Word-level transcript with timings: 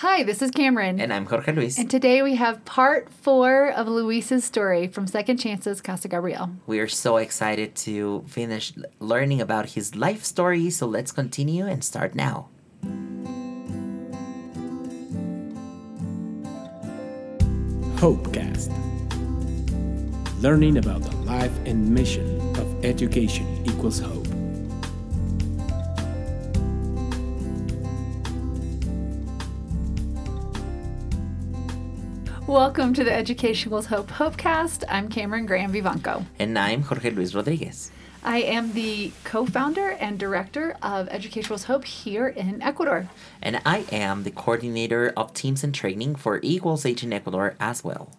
Hi, 0.00 0.24
this 0.24 0.42
is 0.42 0.50
Cameron. 0.50 1.00
And 1.00 1.10
I'm 1.10 1.24
Jorge 1.24 1.52
Luis. 1.52 1.78
And 1.78 1.90
today 1.90 2.20
we 2.20 2.34
have 2.34 2.62
part 2.66 3.10
four 3.10 3.70
of 3.70 3.88
Luis's 3.88 4.44
story 4.44 4.88
from 4.88 5.06
Second 5.06 5.38
Chances 5.38 5.80
Casa 5.80 6.06
Gabriel. 6.06 6.50
We 6.66 6.80
are 6.80 6.86
so 6.86 7.16
excited 7.16 7.74
to 7.76 8.22
finish 8.28 8.74
learning 9.00 9.40
about 9.40 9.70
his 9.70 9.96
life 9.96 10.22
story, 10.22 10.68
so 10.68 10.86
let's 10.86 11.12
continue 11.12 11.66
and 11.66 11.82
start 11.82 12.14
now. 12.14 12.50
Hopecast 17.96 18.68
Learning 20.42 20.76
about 20.76 21.04
the 21.04 21.16
life 21.24 21.56
and 21.64 21.88
mission 21.88 22.38
of 22.58 22.84
education 22.84 23.46
equals 23.64 23.98
hope. 23.98 24.25
Welcome 32.46 32.94
to 32.94 33.02
the 33.02 33.12
Education 33.12 33.70
Equals 33.70 33.86
Hope 33.86 34.08
Hopecast. 34.08 34.84
I'm 34.88 35.08
Cameron 35.08 35.46
Graham 35.46 35.72
Vivanco. 35.72 36.24
And 36.38 36.56
I'm 36.56 36.82
Jorge 36.82 37.10
Luis 37.10 37.34
Rodriguez. 37.34 37.90
I 38.22 38.38
am 38.42 38.72
the 38.72 39.10
co 39.24 39.46
founder 39.46 39.90
and 39.98 40.16
director 40.16 40.76
of 40.80 41.08
Education 41.08 41.46
Equals 41.46 41.64
Hope 41.64 41.84
here 41.84 42.28
in 42.28 42.62
Ecuador. 42.62 43.08
And 43.42 43.60
I 43.66 43.84
am 43.90 44.22
the 44.22 44.30
coordinator 44.30 45.12
of 45.16 45.34
teams 45.34 45.64
and 45.64 45.74
training 45.74 46.14
for 46.14 46.38
Equals 46.40 46.86
H 46.86 47.02
in 47.02 47.12
Ecuador 47.12 47.56
as 47.58 47.82
well. 47.82 48.12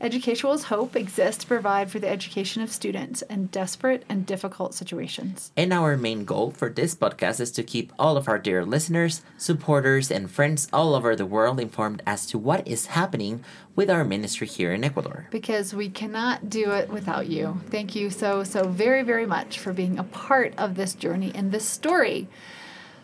Education 0.00 0.38
Equals 0.38 0.64
Hope 0.64 0.94
exists 0.94 1.42
to 1.42 1.48
provide 1.48 1.90
for 1.90 1.98
the 1.98 2.08
education 2.08 2.62
of 2.62 2.70
students 2.70 3.22
in 3.22 3.46
desperate 3.46 4.04
and 4.08 4.24
difficult 4.24 4.72
situations. 4.72 5.50
And 5.56 5.72
our 5.72 5.96
main 5.96 6.24
goal 6.24 6.52
for 6.52 6.70
this 6.70 6.94
podcast 6.94 7.40
is 7.40 7.50
to 7.52 7.64
keep 7.64 7.92
all 7.98 8.16
of 8.16 8.28
our 8.28 8.38
dear 8.38 8.64
listeners, 8.64 9.22
supporters, 9.36 10.08
and 10.12 10.30
friends 10.30 10.68
all 10.72 10.94
over 10.94 11.16
the 11.16 11.26
world 11.26 11.58
informed 11.58 12.00
as 12.06 12.26
to 12.26 12.38
what 12.38 12.66
is 12.68 12.86
happening 12.86 13.44
with 13.74 13.90
our 13.90 14.04
ministry 14.04 14.46
here 14.46 14.72
in 14.72 14.84
Ecuador. 14.84 15.26
Because 15.32 15.74
we 15.74 15.88
cannot 15.88 16.48
do 16.48 16.70
it 16.70 16.90
without 16.90 17.26
you. 17.26 17.60
Thank 17.68 17.96
you 17.96 18.08
so, 18.08 18.44
so 18.44 18.68
very, 18.68 19.02
very 19.02 19.26
much 19.26 19.58
for 19.58 19.72
being 19.72 19.98
a 19.98 20.04
part 20.04 20.54
of 20.56 20.76
this 20.76 20.94
journey 20.94 21.32
and 21.34 21.50
this 21.50 21.64
story. 21.64 22.28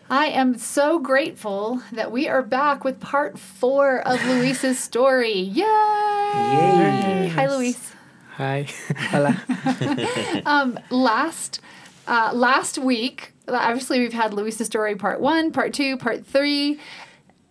I 0.09 0.27
am 0.27 0.59
so 0.59 0.99
grateful 0.99 1.81
that 1.91 2.11
we 2.11 2.27
are 2.27 2.43
back 2.43 2.83
with 2.83 2.99
part 2.99 3.39
four 3.39 4.07
of 4.07 4.23
Luis's 4.23 4.77
story. 4.77 5.33
Yay! 5.33 5.63
Yay! 5.63 7.31
Hi, 7.33 7.47
Luis. 7.49 7.91
Hi. 8.33 8.67
Hola. 8.97 9.41
um, 10.45 10.79
last 10.91 11.59
uh, 12.07 12.29
last 12.35 12.77
week, 12.77 13.33
obviously 13.47 13.99
we've 13.99 14.13
had 14.13 14.31
Luis's 14.31 14.67
story 14.67 14.95
part 14.95 15.21
one, 15.21 15.51
part 15.51 15.73
two, 15.73 15.97
part 15.97 16.23
three. 16.23 16.79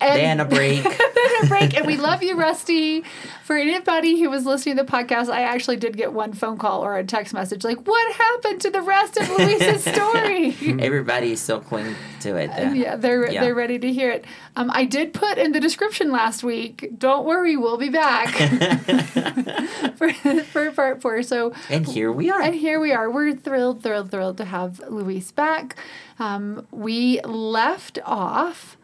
And 0.01 0.21
then 0.21 0.41
a 0.41 0.45
break. 0.45 0.83
then 0.83 1.45
a 1.45 1.47
break. 1.47 1.77
And 1.77 1.87
we 1.87 1.97
love 1.97 2.23
you, 2.23 2.37
Rusty. 2.37 3.05
For 3.45 3.57
anybody 3.57 4.21
who 4.21 4.31
was 4.31 4.45
listening 4.45 4.77
to 4.77 4.85
the 4.85 4.91
podcast, 4.91 5.29
I 5.29 5.43
actually 5.43 5.77
did 5.77 5.97
get 5.97 6.13
one 6.13 6.33
phone 6.33 6.59
call 6.59 6.85
or 6.85 6.97
a 6.99 7.05
text 7.05 7.33
message 7.33 7.65
like, 7.65 7.87
what 7.87 8.13
happened 8.15 8.61
to 8.63 8.71
the 8.71 8.83
rest 8.83 9.17
of 9.17 9.29
Luis's 9.29 9.85
story? 9.95 10.57
Everybody 10.81 11.33
is 11.33 11.41
so 11.41 11.61
cling 11.61 11.95
to 12.21 12.37
it. 12.37 12.49
Uh, 12.51 12.73
yeah, 12.73 12.97
they're 12.97 13.31
yeah. 13.31 13.41
they're 13.41 13.55
ready 13.55 13.79
to 13.79 13.93
hear 13.93 14.11
it. 14.11 14.25
Um, 14.57 14.71
I 14.73 14.85
did 14.85 15.15
put 15.15 15.39
in 15.39 15.53
the 15.53 15.61
description 15.61 16.11
last 16.11 16.43
week. 16.43 16.91
Don't 16.99 17.25
worry, 17.25 17.57
we'll 17.57 17.79
be 17.79 17.91
back 17.91 18.29
for, 19.97 20.13
for 20.13 20.71
part 20.73 21.03
four. 21.03 21.23
So 21.23 21.53
and 21.69 21.87
here 21.87 22.11
we 22.11 22.31
are. 22.31 22.43
And 22.43 22.55
here 22.55 22.81
we 22.81 22.93
are. 22.93 23.11
We're 23.11 23.35
thrilled, 23.35 23.83
thrilled, 23.83 24.11
thrilled 24.11 24.39
to 24.39 24.45
have 24.45 24.81
Luis 24.89 25.31
back. 25.31 25.77
Um, 26.19 26.67
we 26.71 27.21
left 27.23 27.99
off 28.05 28.77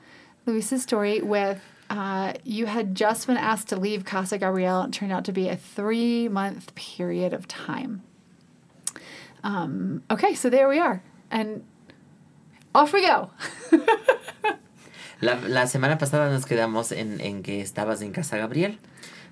Luis's 0.50 0.82
story 0.82 1.20
with 1.20 1.60
uh, 1.90 2.32
you 2.44 2.66
had 2.66 2.94
just 2.94 3.26
been 3.26 3.36
asked 3.36 3.68
to 3.68 3.76
leave 3.76 4.04
Casa 4.04 4.36
Gabriel. 4.36 4.82
It 4.82 4.92
turned 4.92 5.12
out 5.12 5.24
to 5.24 5.32
be 5.32 5.48
a 5.48 5.56
three 5.56 6.28
month 6.28 6.74
period 6.74 7.32
of 7.32 7.46
time. 7.46 8.02
Um, 9.44 10.02
okay, 10.10 10.34
so 10.34 10.50
there 10.50 10.68
we 10.68 10.78
are. 10.78 11.02
And 11.30 11.64
off 12.74 12.92
we 12.92 13.02
go. 13.02 13.30
la, 15.20 15.34
la, 15.46 15.66
semana 15.66 15.98
pasada 15.98 16.30
nos 16.30 16.44
quedamos 16.44 16.92
en, 16.92 17.20
en 17.20 17.42
que 17.42 17.60
estabas 17.60 18.02
en 18.02 18.12
Casa 18.12 18.36
Gabriel 18.38 18.78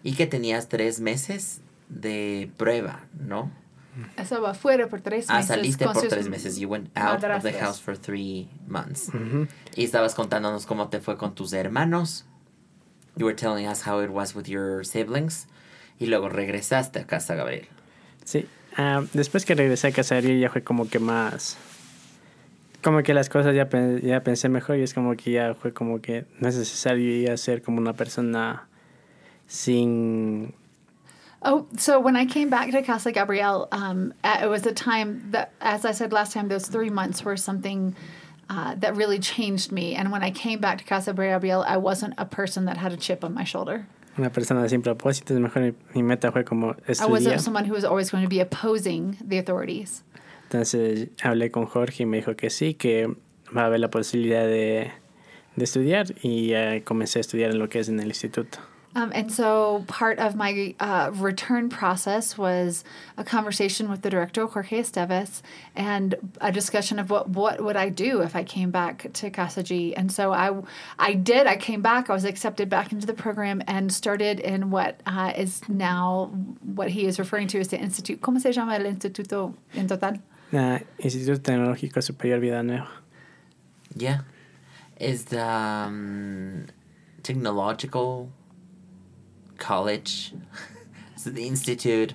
y 0.04 0.12
que 0.12 0.26
tenías 0.26 0.69
tres 0.69 1.00
meses 1.00 1.60
de 1.88 2.50
prueba, 2.56 3.00
¿no? 3.19 3.50
Estaba 4.16 4.54
fuera 4.54 4.88
por 4.88 5.00
tres 5.00 5.28
meses. 5.28 5.31
Ah, 5.31 5.42
saliste 5.42 5.84
por 5.84 6.09
tres 6.09 6.28
meses. 6.28 6.59
You 6.59 6.69
went 6.69 6.91
out 6.97 7.25
of 7.25 7.42
the 7.42 7.53
house 7.53 7.81
for 7.81 7.97
three 7.97 8.48
months. 8.66 9.12
Mm 9.12 9.31
-hmm. 9.31 9.48
Y 9.76 9.84
estabas 9.84 10.14
contándonos 10.14 10.66
cómo 10.66 10.88
te 10.88 11.00
fue 11.00 11.16
con 11.16 11.34
tus 11.34 11.53
hermanos. 11.53 12.25
You 13.16 13.26
were 13.26 13.37
telling 13.37 13.69
us 13.69 13.87
how 13.87 14.03
it 14.03 14.10
was 14.10 14.34
with 14.34 14.47
your 14.47 14.84
siblings. 14.84 15.48
Y 15.98 16.06
luego 16.06 16.28
regresaste 16.28 17.00
a 17.00 17.06
casa, 17.06 17.34
Gabriel. 17.34 17.66
Sí. 18.25 18.47
Uh, 18.78 19.06
después 19.12 19.44
que 19.44 19.54
regresé 19.54 19.88
a 19.88 19.92
casa, 19.92 20.14
Gabriel 20.14 20.41
ya 20.41 20.50
fue 20.50 20.62
como 20.62 20.88
que 20.88 21.00
más... 21.00 21.56
Como 22.82 23.03
que 23.03 23.12
las 23.12 23.28
cosas 23.28 23.56
ya, 23.56 23.69
ya 24.00 24.22
pensé 24.22 24.48
mejor 24.48 24.76
y 24.76 24.82
es 24.82 24.94
como 24.94 25.16
que 25.16 25.32
ya 25.32 25.54
fue 25.54 25.72
como 25.72 26.00
que 26.00 26.26
no 26.38 26.48
es 26.48 26.56
necesario 26.56 27.26
ya 27.26 27.37
ser 27.37 27.60
como 27.60 27.78
una 27.78 27.94
persona 27.94 28.69
sin 29.48 30.54
Oh, 31.43 31.66
so 31.76 32.00
when 32.00 32.16
I 32.16 32.26
came 32.26 32.50
back 32.50 32.71
to 32.72 32.82
Casa 32.82 33.12
Gabriel, 33.12 33.69
um, 33.71 34.12
it 34.25 34.49
was 34.49 34.66
a 34.66 34.72
time 34.72 35.31
that, 35.31 35.53
as 35.60 35.84
I 35.84 35.93
said 35.93 36.12
last 36.12 36.32
time, 36.32 36.49
those 36.49 36.66
three 36.66 36.91
months 36.91 37.25
were 37.25 37.37
something 37.37 37.94
uh, 38.50 38.75
that 38.76 38.97
really 38.97 39.21
changed 39.21 39.71
me. 39.71 39.94
And 39.94 40.10
when 40.10 40.22
I 40.22 40.31
came 40.31 40.59
back 40.59 40.78
to 40.78 40.84
Casa 40.84 41.12
Gabriel, 41.12 41.65
I 41.66 41.76
wasn't 41.76 42.15
a 42.19 42.25
person 42.25 42.65
that 42.65 42.76
had 42.76 42.93
a 42.93 42.97
chip 42.97 43.22
on 43.22 43.34
my 43.34 43.44
shoulder. 43.44 43.87
Una 44.19 44.31
persona 44.31 44.69
sin 44.69 44.82
propósitos, 44.82 45.38
mejor 45.38 45.75
mi 45.94 46.03
meta 46.03 46.32
fue 46.32 46.43
como 46.43 46.75
estudiar. 46.88 47.03
I 47.03 47.06
wasn't 47.06 47.41
someone 47.41 47.65
who 47.65 47.75
was 47.75 47.84
always 47.84 48.10
going 48.10 48.25
to 48.25 48.28
be 48.28 48.41
opposing 48.41 49.16
the 49.20 49.38
authorities. 49.38 50.03
Entonces 50.50 51.09
hablé 51.22 51.53
con 51.53 51.66
Jorge 51.66 52.03
y 52.03 52.06
me 52.06 52.16
dijo 52.20 52.37
que 52.37 52.50
sí, 52.50 52.75
que 52.75 53.06
va 53.56 53.62
a 53.62 53.66
haber 53.66 53.78
la 53.78 53.91
posibilidad 53.91 54.44
de, 54.44 54.91
de 55.55 55.65
estudiar 55.65 56.06
y 56.22 56.53
uh, 56.55 56.82
comencé 56.82 57.19
a 57.19 57.20
estudiar 57.20 57.53
en 57.53 57.60
lo 57.60 57.69
que 57.69 57.78
es 57.78 57.88
en 57.88 58.00
el 58.00 58.09
instituto. 58.09 58.59
Um, 58.94 59.12
and 59.15 59.32
so 59.32 59.84
part 59.87 60.19
of 60.19 60.34
my 60.34 60.75
uh, 60.81 61.10
return 61.15 61.69
process 61.69 62.38
was 62.38 62.84
a 63.16 63.22
conversation 63.22 63.88
with 63.91 64.03
the 64.03 64.10
director, 64.10 64.47
Jorge 64.47 64.81
Esteves, 64.81 65.43
and 65.76 66.15
a 66.41 66.50
discussion 66.50 66.99
of 66.99 67.10
what, 67.10 67.28
what 67.28 67.62
would 67.62 67.76
I 67.76 67.91
do 67.91 68.22
if 68.22 68.34
I 68.34 68.43
came 68.44 68.71
back 68.71 69.12
to 69.12 69.31
Casa 69.31 69.62
G. 69.62 69.94
And 69.94 70.10
so 70.10 70.32
I, 70.32 70.50
I 70.99 71.12
did. 71.12 71.47
I 71.47 71.56
came 71.56 71.82
back. 71.82 72.10
I 72.10 72.15
was 72.15 72.25
accepted 72.25 72.69
back 72.69 72.91
into 72.91 73.06
the 73.06 73.15
program 73.15 73.62
and 73.66 73.93
started 73.93 74.41
in 74.41 74.71
what 74.71 75.00
uh, 75.06 75.32
is 75.37 75.69
now 75.69 76.31
what 76.62 76.91
he 76.91 77.05
is 77.05 77.19
referring 77.19 77.47
to 77.49 77.60
as 77.60 77.69
the 77.69 77.78
Institute. 77.78 78.20
¿Cómo 78.20 78.41
se 78.41 78.53
llama 78.53 78.75
el 78.75 78.84
instituto 78.84 79.55
en 79.75 79.87
total? 79.87 80.15
Uh, 80.53 80.78
Instituto 80.99 81.38
Tecnológico 81.38 82.03
Superior 82.03 82.41
Vida 82.41 82.62
Nueva. 82.62 82.88
Yeah. 83.94 84.20
Is 84.99 85.26
the 85.26 85.47
um, 85.47 86.66
technological 87.22 88.31
college. 89.58 90.32
so 91.16 91.30
the 91.30 91.46
Institute 91.46 92.14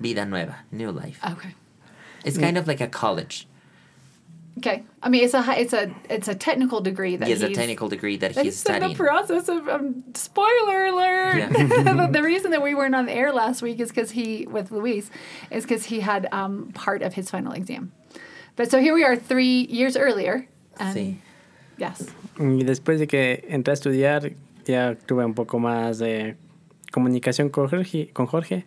Vida 0.00 0.24
Nueva, 0.24 0.58
New 0.70 0.90
Life. 0.90 1.20
Okay. 1.24 1.54
It's 2.24 2.38
kind 2.38 2.58
of 2.58 2.66
like 2.66 2.80
a 2.80 2.86
college. 2.86 3.46
Okay, 4.58 4.82
I 5.02 5.08
mean 5.08 5.24
it's 5.24 5.32
a 5.32 5.42
it's 5.58 5.72
a 5.72 5.94
it's 6.10 6.28
a 6.28 6.34
technical 6.34 6.80
degree 6.82 7.16
that 7.16 7.26
he's 7.26 7.42
a 7.42 7.48
technical 7.48 7.88
degree 7.88 8.16
that 8.18 8.36
he's 8.36 8.58
studying. 8.58 8.90
in 8.90 8.90
the 8.90 8.94
process 8.96 9.48
of 9.48 9.66
um, 9.68 10.04
spoiler 10.14 10.86
alert. 10.86 11.38
Yeah. 11.38 12.06
the 12.12 12.22
reason 12.22 12.50
that 12.50 12.62
we 12.62 12.74
weren't 12.74 12.94
on 12.94 13.06
the 13.06 13.12
air 13.12 13.32
last 13.32 13.62
week 13.62 13.80
is 13.80 13.88
because 13.88 14.10
he 14.10 14.46
with 14.46 14.70
Luis 14.70 15.10
is 15.50 15.64
because 15.64 15.86
he 15.86 16.00
had 16.00 16.28
um, 16.32 16.72
part 16.74 17.00
of 17.00 17.14
his 17.14 17.30
final 17.30 17.52
exam. 17.52 17.92
But 18.56 18.70
so 18.70 18.80
here 18.80 18.92
we 18.92 19.02
are 19.02 19.16
three 19.16 19.66
years 19.70 19.96
earlier. 19.96 20.46
And 20.78 20.96
sí. 20.96 21.16
Yes. 21.78 22.06
Y 22.38 22.62
después 22.62 22.98
de 22.98 23.06
que 23.06 23.42
entré 23.48 23.72
a 23.72 23.76
estudiar 23.76 24.34
ya 24.66 24.94
tuve 25.06 25.24
un 25.24 25.34
poco 25.34 25.58
más 25.58 25.98
de 25.98 26.36
comunicación 26.90 27.50
con 27.50 27.68
Jorge, 27.68 28.10
con 28.12 28.26
Jorge 28.26 28.66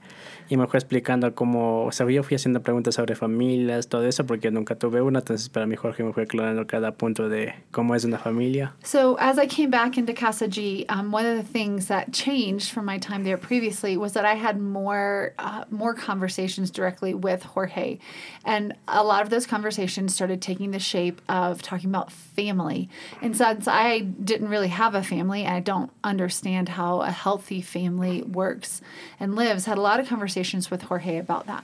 y 0.54 0.58
me 0.58 0.68
fue 0.68 0.78
explicando 0.78 1.34
cómo, 1.34 1.86
o 1.86 1.92
sea, 1.92 2.08
yo 2.08 2.22
fui 2.22 2.36
haciendo 2.36 2.62
preguntas 2.62 2.94
sobre 2.94 3.16
familias, 3.16 3.88
todo 3.88 4.06
eso, 4.06 4.24
porque 4.24 4.52
nunca 4.52 4.76
tuve 4.76 5.02
una, 5.02 5.18
entonces 5.18 5.50
para 5.50 5.66
mí 5.66 5.76
Jorge 5.76 6.04
me 6.04 6.14
fue 6.14 6.24
aclarando 6.24 6.68
cada 6.68 6.92
punto 6.92 7.28
de 7.28 7.56
cómo 7.72 7.96
es 7.96 8.06
una 8.06 8.20
familia. 8.20 8.76
So 8.84 9.18
as 9.20 9.40
I 9.40 9.48
came 9.48 9.72
back 9.72 9.98
into 9.98 10.14
Casa 10.14 10.48
G, 10.48 10.86
um, 10.90 11.12
one 11.12 11.26
of 11.26 11.38
the 11.38 11.52
things 11.52 11.88
that 11.88 12.14
changed 12.14 12.70
from 12.70 12.86
my 12.86 13.00
time 13.00 13.24
there 13.24 13.36
previously 13.36 13.98
was 13.98 14.14
that 14.14 14.26
I 14.26 14.36
had 14.36 14.60
more, 14.60 15.34
uh, 15.40 15.64
more 15.72 15.96
conversations 15.96 16.70
directly 16.70 17.16
with 17.16 17.42
Jorge. 17.42 17.98
And 18.46 18.76
a 18.88 19.04
lot 19.04 19.24
of 19.24 19.32
those 19.32 19.48
conversations 19.48 20.14
started 20.14 20.40
taking 20.40 20.70
the 20.70 20.78
shape 20.78 21.20
of 21.28 21.64
talking 21.64 21.90
about 21.90 22.12
family. 22.12 22.90
And 23.24 23.36
since 23.36 23.68
I 23.68 24.02
didn't 24.02 24.50
really 24.50 24.68
have 24.68 24.94
a 24.94 25.02
family, 25.02 25.46
and 25.46 25.56
I 25.56 25.62
don't 25.62 25.90
understand 26.04 26.70
how 26.70 27.02
a 27.02 27.10
healthy 27.10 27.62
family 27.64 28.22
works 28.22 28.82
and 29.20 29.36
lives, 29.36 29.66
had 29.66 29.80
a 29.80 29.82
lot 29.82 30.00
of 30.00 30.08
conversations 30.08 30.43
conversations 30.44 30.70
with 30.70 30.84
Jorge 30.84 31.18
about 31.18 31.48
that. 31.48 31.64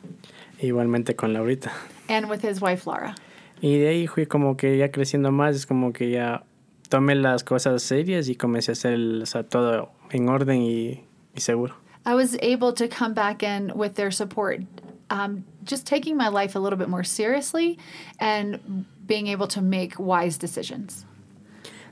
Igualmente 0.61 1.15
con 1.15 1.33
Laurita. 1.33 1.71
And 2.07 2.29
with 2.29 2.41
his 2.41 2.61
wife 2.61 2.87
Laura. 2.87 3.15
Y 3.61 3.77
de 3.77 3.89
ahí 3.89 4.07
fui 4.07 4.25
como 4.25 4.55
que 4.55 4.77
ya 4.77 4.89
creciendo 4.89 5.31
más, 5.31 5.55
es 5.55 5.65
como 5.65 5.91
que 5.91 6.11
ya 6.11 6.43
tomé 6.89 7.15
las 7.15 7.43
cosas 7.43 7.83
serias 7.83 8.29
y 8.29 8.35
comencé 8.35 8.71
a 8.71 8.73
hacer 8.73 8.97
o 9.21 9.25
sea, 9.25 9.43
todo 9.43 9.91
en 10.11 10.29
orden 10.29 10.61
y, 10.61 11.03
y 11.35 11.41
seguro. 11.41 11.75
I 12.05 12.15
was 12.15 12.37
able 12.41 12.73
to 12.73 12.87
come 12.87 13.13
back 13.13 13.43
in 13.43 13.73
with 13.75 13.95
their 13.95 14.11
support, 14.11 14.61
um, 15.09 15.43
just 15.65 15.85
taking 15.85 16.15
my 16.15 16.29
life 16.29 16.55
a 16.55 16.59
little 16.59 16.79
bit 16.79 16.87
more 16.87 17.03
seriously 17.03 17.77
and 18.19 18.85
being 19.05 19.27
able 19.27 19.47
to 19.47 19.61
make 19.61 19.99
wise 19.99 20.37
decisions. 20.37 21.05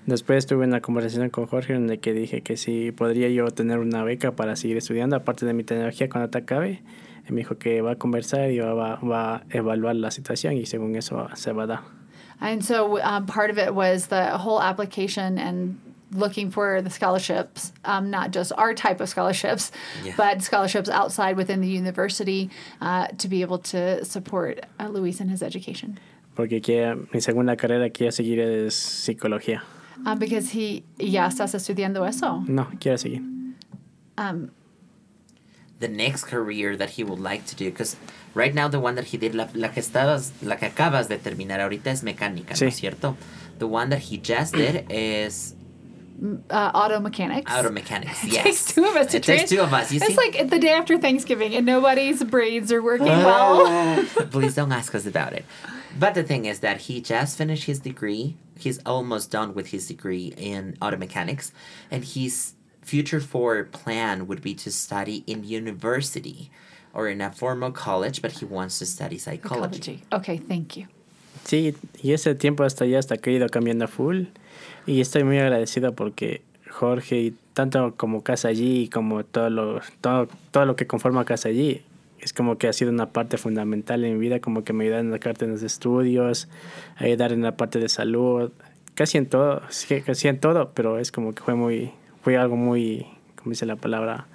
Después 0.07 0.45
tuve 0.45 0.65
una 0.65 0.80
conversación 0.80 1.30
con 1.30 1.48
Jorge 1.48 1.74
en 1.74 1.88
la 1.88 1.98
que 1.98 2.13
dije 2.13 2.42
que 2.42 2.56
si 2.56 2.94
podría 2.94 3.27
yo 3.27 3.45
tener 3.48 3.80
una 3.80 4.06
beca 4.06 4.31
para 4.31 4.56
seguir 4.56 4.77
estudiando, 4.77 5.18
aparte 5.18 5.45
de 5.45 5.54
mi 5.54 5.65
tecnología 5.65 6.07
cuando 6.07 6.30
te 6.30 6.38
acabe. 6.38 6.81
Y 7.27 7.33
me 7.33 7.42
dijo 7.42 7.57
que 7.57 7.81
va 7.81 7.92
a 7.92 7.95
conversar 7.98 8.50
y 8.50 8.59
va, 8.59 8.95
va 8.95 9.36
a 9.36 9.44
evaluar 9.50 9.98
la 9.98 10.09
situación 10.12 10.56
y 10.56 10.65
según 10.65 10.95
eso 10.95 11.27
se 11.36 11.51
va 11.51 11.63
a 11.63 11.68
dar. 11.68 11.80
And 12.39 12.63
so 12.63 13.01
um, 13.01 13.25
part 13.25 13.51
of 13.51 13.57
it 13.57 13.75
was 13.75 14.07
the 14.07 14.38
whole 14.38 14.62
application 14.62 15.38
and 15.38 15.77
looking 16.13 16.51
for 16.51 16.81
the 16.81 16.89
scholarships, 16.89 17.74
um, 17.83 18.09
not 18.09 18.31
just 18.31 18.54
our 18.57 18.74
type 18.74 19.01
of 19.01 19.09
scholarships, 19.09 19.74
yeah. 20.06 20.13
but 20.15 20.42
scholarships 20.42 20.89
outside 20.89 21.36
within 21.36 21.59
the 21.59 21.68
university 21.68 22.50
uh, 22.80 23.07
to 23.18 23.27
be 23.27 23.42
able 23.42 23.57
to 23.57 24.06
support 24.06 24.65
uh, 24.80 24.88
Luis 24.88 25.19
in 25.19 25.27
his 25.27 25.44
education. 25.44 26.00
Porque 26.33 26.62
quiere, 26.62 26.95
mi 27.13 27.19
segunda 27.19 27.57
carrera 27.57 27.89
quiere 27.89 28.13
seguir 28.13 28.39
es 28.39 28.74
psicología. 28.74 29.63
Um, 30.05 30.19
because 30.19 30.49
he, 30.49 30.83
ya 30.97 31.27
estás 31.27 31.53
estudiando 31.53 32.07
eso. 32.07 32.44
No, 32.47 32.67
quiere 32.79 32.97
seguir. 32.97 33.21
Um, 34.17 34.51
the 35.79 35.88
next 35.88 36.25
career 36.25 36.75
that 36.75 36.91
he 36.91 37.03
would 37.03 37.19
like 37.19 37.45
to 37.47 37.55
do, 37.55 37.69
because 37.69 37.95
right 38.33 38.53
now 38.53 38.67
the 38.67 38.79
one 38.79 38.95
that 38.95 39.05
he 39.05 39.17
did, 39.17 39.35
la, 39.35 39.47
la, 39.53 39.67
que 39.69 39.81
estabas, 39.81 40.31
la 40.41 40.55
que 40.55 40.69
acabas 40.69 41.07
de 41.07 41.17
terminar 41.17 41.59
ahorita 41.59 41.88
es 41.88 42.03
mecánica, 42.03 42.55
sí. 42.55 42.61
¿no 42.61 42.67
es 42.67 42.75
cierto? 42.79 43.17
The 43.59 43.67
one 43.67 43.89
that 43.89 43.99
he 43.99 44.17
just 44.17 44.53
did 44.53 44.85
is 44.91 45.55
uh, 46.49 46.71
auto 46.73 46.99
mechanics. 46.99 47.51
Auto 47.51 47.69
mechanics. 47.69 48.23
Yes. 48.23 48.35
it 48.35 48.44
takes 48.44 48.73
two 48.73 48.85
of 48.85 48.95
us 48.95 49.11
to 49.11 49.17
it 49.17 49.23
takes 49.23 49.49
two 49.49 49.61
of 49.61 49.73
us. 49.73 49.91
You 49.91 49.97
it's 49.97 50.07
see? 50.07 50.15
like 50.15 50.49
the 50.49 50.59
day 50.59 50.71
after 50.73 50.97
Thanksgiving, 50.97 51.55
and 51.55 51.65
nobody's 51.65 52.23
brains 52.23 52.71
are 52.71 52.81
working 52.81 53.07
well. 53.07 54.03
Please 54.31 54.55
don't 54.55 54.71
ask 54.71 54.94
us 54.95 55.05
about 55.05 55.33
it. 55.33 55.45
But 55.99 56.13
the 56.13 56.23
thing 56.23 56.45
is 56.45 56.59
that 56.59 56.81
he 56.81 57.01
just 57.01 57.38
finished 57.38 57.65
his 57.65 57.79
degree. 57.79 58.38
He's 58.59 58.80
almost 58.86 59.31
done 59.31 59.54
with 59.54 59.68
his 59.68 59.88
degree 59.88 60.33
in 60.38 60.77
auto 60.81 60.98
mechanics, 60.98 61.51
and 61.92 62.04
his 62.04 62.54
future 62.81 63.19
forward 63.19 63.71
plan 63.71 64.27
would 64.27 64.42
be 64.42 64.54
to 64.56 64.71
study 64.71 65.24
in 65.27 65.44
university 65.44 66.50
or 66.94 67.07
in 67.09 67.21
a 67.21 67.31
formal 67.31 67.71
college, 67.71 68.21
but 68.21 68.31
he 68.31 68.45
wants 68.45 68.80
to 68.80 68.86
study 68.86 69.18
psychology. 69.18 70.00
psychology. 70.00 70.04
Okay, 70.13 70.38
thank 70.38 70.77
you. 70.77 70.88
Sí, 71.44 71.75
y 72.04 72.12
ese 72.12 72.36
tiempo 72.36 72.63
hasta 72.63 72.86
ya 72.86 73.00
hasta 73.00 73.18
que 73.18 73.31
he 73.31 73.36
ido 73.36 73.48
cambiando 73.48 73.88
full. 73.88 74.25
Y 74.86 75.01
estoy 75.01 75.24
muy 75.24 75.38
agradecido 75.38 75.94
porque 75.94 76.42
Jorge, 76.69 77.19
y 77.19 77.33
tanto 77.54 77.94
como 77.95 78.24
Casa 78.24 78.50
Allí, 78.50 78.89
como 78.89 79.24
todo 79.24 79.50
lo, 79.50 79.81
todo, 80.01 80.27
todo 80.51 80.65
lo 80.65 80.75
que 80.75 80.88
conforma 80.88 81.25
Casa 81.25 81.50
Allí, 81.50 81.83
es 82.19 82.33
como 82.33 82.57
que 82.57 82.67
ha 82.67 82.73
sido 82.73 82.91
una 82.91 83.11
parte 83.11 83.37
fundamental 83.37 84.03
en 84.03 84.13
mi 84.13 84.19
vida, 84.19 84.39
como 84.39 84.63
que 84.63 84.73
me 84.73 84.83
ayudaron 84.83 85.07
en 85.07 85.11
la 85.11 85.19
carta 85.19 85.45
en 85.45 85.51
los 85.51 85.63
estudios, 85.63 86.47
ayudar 86.97 87.31
en 87.31 87.41
la 87.41 87.55
parte 87.57 87.79
de 87.79 87.89
salud, 87.89 88.51
casi 88.95 89.17
en 89.17 89.27
todo, 89.27 89.61
casi 90.05 90.27
en 90.27 90.39
todo, 90.39 90.71
pero 90.73 90.99
es 90.99 91.11
como 91.11 91.33
que 91.33 91.43
fue 91.43 91.55
muy, 91.55 91.91
fue 92.23 92.37
algo 92.37 92.55
muy, 92.55 93.05
como 93.35 93.51
dice 93.51 93.65
la 93.65 93.75
palabra, 93.75 94.27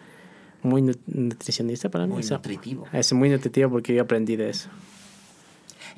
muy 0.62 0.82
nutricionista 0.82 1.88
para 1.90 2.06
mí. 2.06 2.12
Muy 2.12 2.22
nutritivo. 2.22 2.86
Es 2.92 3.12
muy 3.12 3.28
nutritivo 3.28 3.70
porque 3.70 3.94
yo 3.94 4.02
aprendí 4.02 4.36
de 4.36 4.50
eso. 4.50 4.68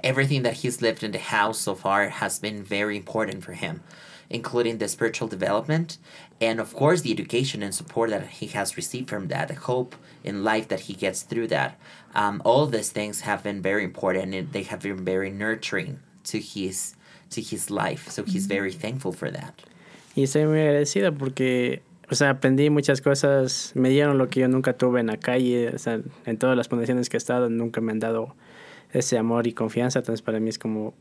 Everything 0.02 0.42
that 0.42 0.54
he's 0.64 0.80
lived 0.80 1.04
in 1.04 1.12
the 1.12 1.20
house 1.20 1.58
so 1.58 1.75
far 1.75 2.08
has 2.08 2.40
been 2.40 2.64
very 2.64 2.96
important 2.96 3.44
for 3.44 3.54
him. 3.54 3.80
Including 4.34 4.78
the 4.78 4.88
spiritual 4.88 5.28
development 5.28 5.98
and, 6.40 6.58
of 6.58 6.75
course, 6.75 7.02
the 7.02 7.12
education 7.12 7.62
and 7.62 7.72
support 7.72 8.10
that 8.10 8.26
he 8.40 8.46
has 8.48 8.76
received 8.76 9.08
from 9.08 9.28
that, 9.28 9.46
the 9.46 9.54
hope 9.54 9.94
in 10.25 10.42
life 10.42 10.66
that 10.69 10.81
he 10.81 10.94
gets 10.94 11.22
through 11.22 11.46
that. 11.46 11.78
Um, 12.14 12.42
all 12.44 12.66
these 12.66 12.90
things 12.90 13.20
have 13.20 13.44
been 13.44 13.62
very 13.62 13.84
important 13.84 14.34
and 14.34 14.52
they 14.52 14.64
have 14.64 14.81
been 14.81 15.04
very 15.04 15.31
nurturing 15.31 16.00
to 16.25 16.40
his 16.40 16.96
to 17.31 17.40
his 17.40 17.70
life. 17.70 18.10
So 18.10 18.25
he's 18.25 18.46
very 18.46 18.72
thankful 18.72 19.12
for 19.12 19.31
that. 19.31 19.54
Y 20.16 20.22
estoy 20.25 20.46
muy 20.46 20.60
agradecido 20.60 21.16
porque, 21.16 21.82
o 22.10 22.14
sea, 22.14 22.30
aprendí 22.30 22.70
muchas 22.70 23.00
cosas, 23.00 23.72
me 23.75 23.88
dieron 23.88 24.19
lo 24.19 24.28
que 24.28 24.40
yo 24.40 24.48
nunca 24.48 24.72
tuve 24.72 25.00
en 25.00 25.06
la 25.06 25.16
calle, 25.16 25.70
o 25.75 25.78
sea, 25.78 26.00
en 26.26 26.38
todas 26.38 26.56
las 26.56 26.69
fundaciones 26.69 27.08
que 27.08 27.16
he 27.16 27.19
estado 27.19 27.50
nunca 27.50 27.80
me 27.80 27.92
han 27.92 28.00
dado 28.00 28.34
ese 28.92 29.19
amor 29.19 29.46
y 29.46 29.52
confianza, 29.52 30.00
entonces 30.00 30.22
para 30.22 30.38
mí 30.38 30.48
es 30.48 30.58
como 30.58 30.94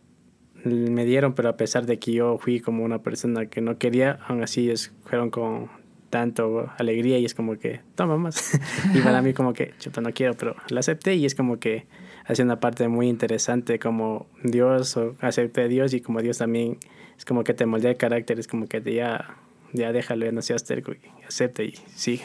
me 0.64 1.06
dieron, 1.06 1.34
pero 1.34 1.50
a 1.50 1.58
pesar 1.58 1.86
de 1.86 2.00
que 2.00 2.14
yo 2.14 2.38
fui 2.38 2.60
como 2.60 2.84
una 2.84 3.00
persona 3.02 3.48
que 3.48 3.62
no 3.62 3.78
quería, 3.78 4.20
aún 4.28 4.44
así 4.44 4.70
es, 4.70 4.92
fueron 5.06 5.30
con 5.30 5.70
tanto 6.10 6.72
alegría 6.78 7.18
y 7.18 7.26
es 7.26 7.34
como 7.34 7.58
que, 7.58 7.82
toma 7.96 8.18
más. 8.18 8.60
y 8.94 9.00
para 9.00 9.22
mí 9.22 9.34
como 9.34 9.54
que, 9.54 9.74
chuta, 9.80 10.00
no 10.02 10.14
quiero, 10.14 10.36
pero 10.36 10.56
la 10.70 10.80
acepté 10.80 11.16
y 11.16 11.26
es 11.26 11.36
como 11.36 11.60
que 11.60 11.88
hace 12.26 12.44
una 12.44 12.60
parte 12.60 12.88
muy 12.88 13.10
interesante 13.10 13.80
como 13.80 14.28
Dios, 14.44 14.96
o 14.96 15.16
acepté 15.22 15.62
a 15.62 15.68
Dios 15.68 15.94
y 15.94 16.02
como 16.02 16.22
Dios 16.22 16.38
también 16.38 16.78
es 17.18 17.26
como 17.26 17.44
que 17.44 17.54
te 17.54 17.66
moldea 17.66 17.92
el 17.92 17.98
carácter, 17.98 18.40
es 18.40 18.48
como 18.48 18.68
que 18.68 18.80
te 18.80 18.94
ya, 18.94 19.38
ya 19.74 19.92
déjalo, 19.92 20.32
no 20.32 20.42
seas 20.42 20.64
terco 20.64 20.94
acepta 21.28 21.64
y 21.64 21.74
sigue. 21.96 22.24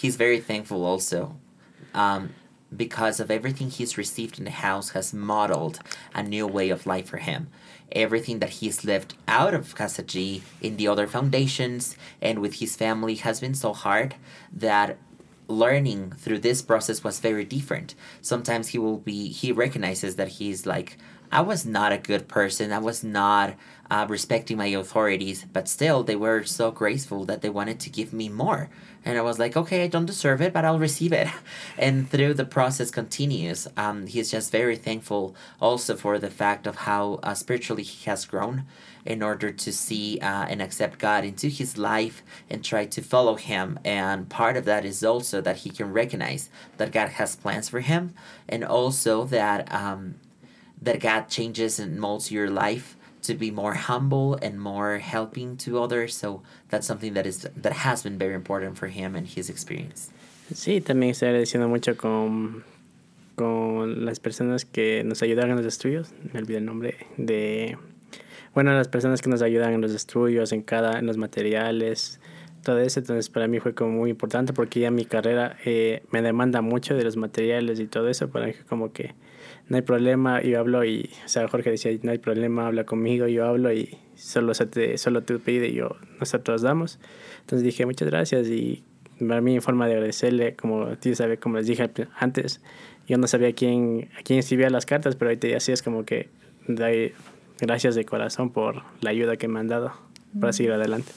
He's 0.00 0.16
very 0.16 0.40
thankful 0.40 0.84
also. 0.84 1.36
Um, 1.94 2.28
because 2.76 3.20
of 3.20 3.30
everything 3.30 3.70
he's 3.70 3.98
received 3.98 4.38
in 4.38 4.44
the 4.44 4.50
house 4.50 4.90
has 4.90 5.12
modeled 5.14 5.78
a 6.14 6.22
new 6.22 6.46
way 6.46 6.70
of 6.70 6.86
life 6.86 7.08
for 7.08 7.18
him. 7.18 7.48
Everything 7.92 8.38
that 8.38 8.50
he's 8.50 8.84
lived 8.84 9.14
out 9.28 9.54
of 9.54 9.74
Casa 9.74 10.02
G 10.02 10.42
in 10.60 10.76
the 10.76 10.88
other 10.88 11.06
foundations 11.06 11.96
and 12.20 12.38
with 12.40 12.54
his 12.54 12.76
family 12.76 13.16
has 13.16 13.40
been 13.40 13.54
so 13.54 13.72
hard 13.72 14.16
that 14.52 14.98
learning 15.46 16.12
through 16.18 16.38
this 16.38 16.62
process 16.62 17.04
was 17.04 17.20
very 17.20 17.44
different. 17.44 17.94
Sometimes 18.22 18.68
he 18.68 18.78
will 18.78 18.98
be, 18.98 19.28
he 19.28 19.52
recognizes 19.52 20.16
that 20.16 20.28
he's 20.28 20.64
like, 20.66 20.96
I 21.34 21.40
was 21.40 21.66
not 21.66 21.90
a 21.90 21.98
good 21.98 22.28
person. 22.28 22.72
I 22.72 22.78
was 22.78 23.02
not 23.02 23.56
uh, 23.90 24.06
respecting 24.08 24.56
my 24.56 24.66
authorities, 24.66 25.44
but 25.52 25.66
still, 25.68 26.04
they 26.04 26.14
were 26.14 26.44
so 26.44 26.70
graceful 26.70 27.24
that 27.24 27.42
they 27.42 27.50
wanted 27.50 27.80
to 27.80 27.90
give 27.90 28.12
me 28.12 28.28
more. 28.28 28.70
And 29.04 29.18
I 29.18 29.20
was 29.20 29.40
like, 29.40 29.56
okay, 29.56 29.82
I 29.82 29.88
don't 29.88 30.06
deserve 30.06 30.40
it, 30.40 30.52
but 30.52 30.64
I'll 30.64 30.78
receive 30.78 31.12
it. 31.12 31.26
And 31.76 32.08
through 32.08 32.34
the 32.34 32.44
process 32.44 32.92
continues, 32.92 33.66
um, 33.76 34.06
he's 34.06 34.30
just 34.30 34.52
very 34.52 34.76
thankful 34.76 35.34
also 35.60 35.96
for 35.96 36.20
the 36.20 36.30
fact 36.30 36.68
of 36.68 36.76
how 36.76 37.18
uh, 37.24 37.34
spiritually 37.34 37.82
he 37.82 38.08
has 38.08 38.24
grown 38.24 38.64
in 39.04 39.20
order 39.20 39.50
to 39.50 39.72
see 39.72 40.20
uh, 40.20 40.46
and 40.48 40.62
accept 40.62 41.00
God 41.00 41.24
into 41.24 41.48
his 41.48 41.76
life 41.76 42.22
and 42.48 42.64
try 42.64 42.86
to 42.86 43.02
follow 43.02 43.34
him. 43.34 43.80
And 43.84 44.28
part 44.28 44.56
of 44.56 44.66
that 44.66 44.84
is 44.84 45.02
also 45.02 45.40
that 45.40 45.58
he 45.58 45.70
can 45.70 45.92
recognize 45.92 46.48
that 46.76 46.92
God 46.92 47.08
has 47.08 47.34
plans 47.34 47.68
for 47.68 47.80
him 47.80 48.14
and 48.48 48.64
also 48.64 49.24
that 49.24 49.70
um, 49.74 50.14
that 50.84 51.00
God 51.00 51.28
changes 51.28 51.78
and 51.78 51.98
molds 51.98 52.30
your 52.30 52.48
life 52.48 52.96
to 53.24 53.34
be 53.34 53.50
more 53.50 53.74
humble 53.74 54.38
and 54.42 54.60
more 54.60 54.98
helping 54.98 55.56
to 55.56 55.80
others. 55.80 56.14
So 56.14 56.42
that's 56.68 56.86
something 56.86 57.14
that 57.14 57.26
is 57.26 57.48
that 57.56 57.72
has 57.72 58.02
been 58.02 58.18
very 58.18 58.34
important 58.34 58.78
for 58.78 58.88
him 58.88 59.16
and 59.16 59.26
his 59.26 59.50
experience. 59.50 60.10
Sí, 60.52 60.80
también 60.80 61.10
estoy 61.10 61.28
agradeciendo 61.28 61.68
mucho 61.68 61.96
con, 61.96 62.64
con 63.34 64.04
las 64.04 64.20
personas 64.20 64.66
que 64.66 65.02
nos 65.04 65.22
ayudaron 65.22 65.52
en 65.52 65.56
los 65.56 65.66
estudios. 65.66 66.12
Me 66.32 66.40
olvidé 66.40 66.58
el 66.58 66.66
nombre 66.66 66.96
de 67.16 67.78
bueno, 68.52 68.72
las 68.72 68.88
personas 68.88 69.20
que 69.20 69.30
nos 69.30 69.42
ayudan 69.42 69.72
en 69.72 69.80
los 69.80 69.92
estudios, 69.92 70.52
en 70.52 70.62
cada 70.62 70.98
en 70.98 71.06
los 71.06 71.16
materiales, 71.16 72.20
todo 72.62 72.78
eso. 72.78 73.00
Entonces 73.00 73.30
para 73.30 73.48
mí 73.48 73.58
fue 73.58 73.74
como 73.74 73.92
muy 73.92 74.10
importante 74.10 74.52
porque 74.52 74.80
ya 74.80 74.90
mi 74.90 75.06
carrera 75.06 75.56
eh, 75.64 76.02
me 76.10 76.20
demanda 76.20 76.60
mucho 76.60 76.94
de 76.94 77.04
los 77.04 77.16
materiales 77.16 77.80
y 77.80 77.86
todo 77.86 78.08
eso. 78.08 78.28
Para 78.28 78.46
mí 78.46 78.52
como 78.68 78.92
que 78.92 79.14
no 79.68 79.76
hay 79.76 79.82
problema, 79.82 80.42
yo 80.42 80.60
hablo 80.60 80.84
y, 80.84 81.10
o 81.24 81.28
sea, 81.28 81.48
Jorge 81.48 81.70
decía, 81.70 81.92
no 82.02 82.10
hay 82.10 82.18
problema, 82.18 82.66
habla 82.66 82.84
conmigo, 82.84 83.26
yo 83.26 83.46
hablo 83.46 83.72
y 83.72 83.96
solo, 84.14 84.52
se 84.54 84.66
te, 84.66 84.98
solo 84.98 85.22
te 85.22 85.38
pide 85.38 85.68
y 85.68 85.74
yo, 85.74 85.96
nosotros 86.20 86.62
damos. 86.62 86.98
Entonces 87.40 87.64
dije, 87.64 87.86
muchas 87.86 88.08
gracias 88.08 88.48
y 88.48 88.84
para 89.18 89.40
mí 89.40 89.54
en 89.54 89.62
forma 89.62 89.86
de 89.86 89.94
agradecerle, 89.94 90.54
como 90.54 90.86
tú 90.98 91.14
sabes, 91.14 91.38
como 91.38 91.56
les 91.56 91.66
dije 91.66 91.88
antes, 92.18 92.60
yo 93.06 93.16
no 93.16 93.26
sabía 93.26 93.52
quién, 93.54 94.10
a 94.18 94.22
quién 94.22 94.38
escribía 94.38 94.68
las 94.70 94.86
cartas, 94.86 95.16
pero 95.16 95.30
ahorita 95.30 95.56
así 95.56 95.72
es 95.72 95.82
como 95.82 96.04
que 96.04 96.28
doy 96.66 97.12
gracias 97.60 97.94
de 97.94 98.04
corazón 98.04 98.50
por 98.50 98.82
la 99.00 99.10
ayuda 99.10 99.36
que 99.36 99.48
me 99.48 99.60
han 99.60 99.68
dado 99.68 99.92
para 100.40 100.52
seguir 100.52 100.72
adelante. 100.72 101.12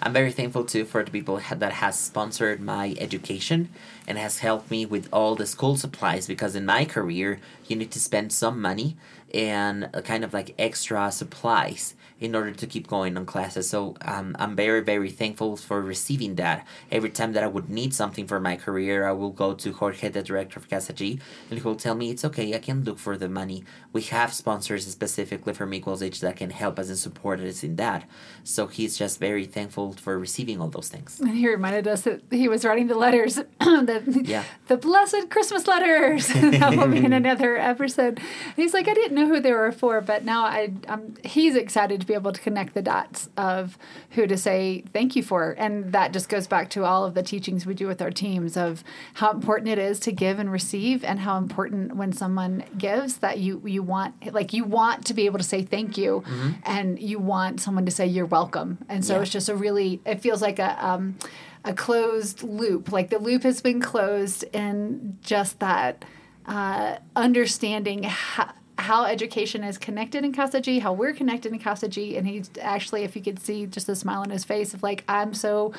I'm 0.00 0.12
very 0.12 0.30
thankful 0.30 0.64
too 0.64 0.84
for 0.84 1.02
the 1.02 1.10
people 1.10 1.40
that 1.50 1.72
has 1.72 1.98
sponsored 1.98 2.60
my 2.60 2.94
education 2.98 3.68
and 4.06 4.16
has 4.16 4.38
helped 4.38 4.70
me 4.70 4.86
with 4.86 5.08
all 5.12 5.34
the 5.34 5.44
school 5.44 5.76
supplies 5.76 6.28
because 6.28 6.54
in 6.54 6.64
my 6.64 6.84
career 6.84 7.40
you 7.66 7.74
need 7.74 7.90
to 7.90 8.00
spend 8.00 8.32
some 8.32 8.60
money 8.62 8.96
and 9.34 9.90
kind 10.04 10.24
of 10.24 10.32
like 10.32 10.54
extra 10.58 11.10
supplies 11.10 11.94
in 12.20 12.34
order 12.34 12.50
to 12.50 12.66
keep 12.66 12.88
going 12.88 13.16
on 13.16 13.24
classes. 13.24 13.68
So 13.68 13.96
um, 14.02 14.34
I'm 14.38 14.56
very, 14.56 14.80
very 14.80 15.10
thankful 15.10 15.56
for 15.56 15.80
receiving 15.80 16.34
that. 16.36 16.66
Every 16.90 17.10
time 17.10 17.32
that 17.34 17.44
I 17.44 17.46
would 17.46 17.70
need 17.70 17.94
something 17.94 18.26
for 18.26 18.40
my 18.40 18.56
career, 18.56 19.06
I 19.06 19.12
will 19.12 19.30
go 19.30 19.54
to 19.54 19.72
Jorge, 19.72 20.08
the 20.08 20.22
director 20.22 20.58
of 20.58 20.68
Casa 20.68 20.92
G, 20.92 21.20
and 21.48 21.58
he 21.58 21.64
will 21.64 21.76
tell 21.76 21.94
me 21.94 22.10
it's 22.10 22.24
okay, 22.24 22.54
I 22.54 22.58
can 22.58 22.82
look 22.82 22.98
for 22.98 23.16
the 23.16 23.28
money. 23.28 23.64
We 23.92 24.02
have 24.02 24.32
sponsors 24.32 24.86
specifically 24.86 25.52
for 25.52 25.72
Equals 25.72 26.02
H 26.02 26.20
that 26.20 26.36
can 26.36 26.50
help 26.50 26.78
us 26.78 26.88
and 26.88 26.98
support 26.98 27.40
us 27.40 27.62
in 27.62 27.76
that. 27.76 28.08
So 28.42 28.66
he's 28.66 28.98
just 28.98 29.20
very 29.20 29.44
thankful 29.44 29.87
for 29.94 30.18
receiving 30.18 30.60
all 30.60 30.68
those 30.68 30.88
things. 30.88 31.20
And 31.20 31.30
he 31.30 31.48
reminded 31.48 31.86
us 31.88 32.02
that 32.02 32.22
he 32.30 32.48
was 32.48 32.64
writing 32.64 32.86
the 32.86 32.94
letters, 32.94 33.34
the, 33.60 34.22
yeah. 34.24 34.44
the 34.66 34.76
blessed 34.76 35.30
Christmas 35.30 35.66
letters. 35.66 36.28
that 36.28 36.76
will 36.76 36.88
be 36.88 36.98
in 36.98 37.12
another 37.24 37.56
episode. 37.56 38.20
he's 38.56 38.74
like, 38.74 38.88
I 38.88 38.94
didn't 38.94 39.14
know 39.14 39.26
who 39.26 39.40
they 39.40 39.52
were 39.52 39.72
for, 39.72 40.00
but 40.00 40.24
now 40.24 40.44
I, 40.44 40.72
I'm, 40.88 41.14
he's 41.24 41.56
excited 41.56 42.00
to 42.00 42.06
be 42.06 42.14
able 42.14 42.32
to 42.32 42.40
connect 42.40 42.74
the 42.74 42.82
dots 42.82 43.28
of 43.36 43.78
who 44.10 44.26
to 44.26 44.36
say 44.36 44.84
thank 44.92 45.16
you 45.16 45.22
for. 45.22 45.54
And 45.58 45.92
that 45.92 46.12
just 46.12 46.28
goes 46.28 46.46
back 46.46 46.70
to 46.70 46.84
all 46.84 47.04
of 47.04 47.14
the 47.14 47.22
teachings 47.22 47.66
we 47.66 47.74
do 47.74 47.86
with 47.86 48.02
our 48.02 48.10
teams 48.10 48.56
of 48.56 48.82
how 49.14 49.30
important 49.30 49.68
it 49.68 49.78
is 49.78 50.00
to 50.00 50.12
give 50.12 50.38
and 50.38 50.50
receive 50.50 51.04
and 51.04 51.20
how 51.20 51.38
important 51.38 51.96
when 51.96 52.12
someone 52.12 52.64
gives 52.76 53.18
that 53.18 53.38
you 53.38 53.62
you 53.64 53.82
want 53.82 54.32
like 54.32 54.52
you 54.52 54.64
want 54.64 55.06
to 55.06 55.14
be 55.14 55.26
able 55.26 55.38
to 55.38 55.44
say 55.44 55.62
thank 55.62 55.96
you 55.96 56.22
mm-hmm. 56.26 56.50
and 56.64 57.00
you 57.00 57.18
want 57.18 57.60
someone 57.60 57.84
to 57.84 57.90
say 57.90 58.06
you're 58.06 58.26
welcome. 58.26 58.78
And 58.88 59.04
so 59.04 59.16
yeah. 59.16 59.22
it's 59.22 59.30
just 59.30 59.48
a 59.48 59.56
really 59.56 59.77
it 60.04 60.20
feels 60.20 60.42
like 60.42 60.58
a 60.58 60.86
um, 60.86 61.16
a 61.64 61.72
closed 61.72 62.42
loop. 62.42 62.92
Like 62.92 63.10
the 63.10 63.18
loop 63.18 63.42
has 63.42 63.60
been 63.60 63.80
closed 63.80 64.44
in 64.52 65.18
just 65.22 65.58
that 65.60 66.04
uh, 66.46 66.96
understanding 67.14 68.04
how, 68.04 68.52
how 68.78 69.04
education 69.04 69.64
is 69.64 69.76
connected 69.78 70.24
in 70.24 70.32
Casa 70.32 70.60
G, 70.60 70.78
how 70.78 70.92
we're 70.92 71.12
connected 71.12 71.52
in 71.52 71.58
Casa 71.58 71.88
G, 71.88 72.16
and 72.16 72.26
he's 72.26 72.50
actually, 72.60 73.02
if 73.04 73.14
you 73.16 73.22
could 73.22 73.38
see 73.38 73.66
just 73.66 73.88
a 73.88 73.96
smile 73.96 74.20
on 74.20 74.30
his 74.30 74.44
face 74.44 74.72
of 74.72 74.82
like, 74.82 75.04
I'm 75.08 75.34
so 75.34 75.72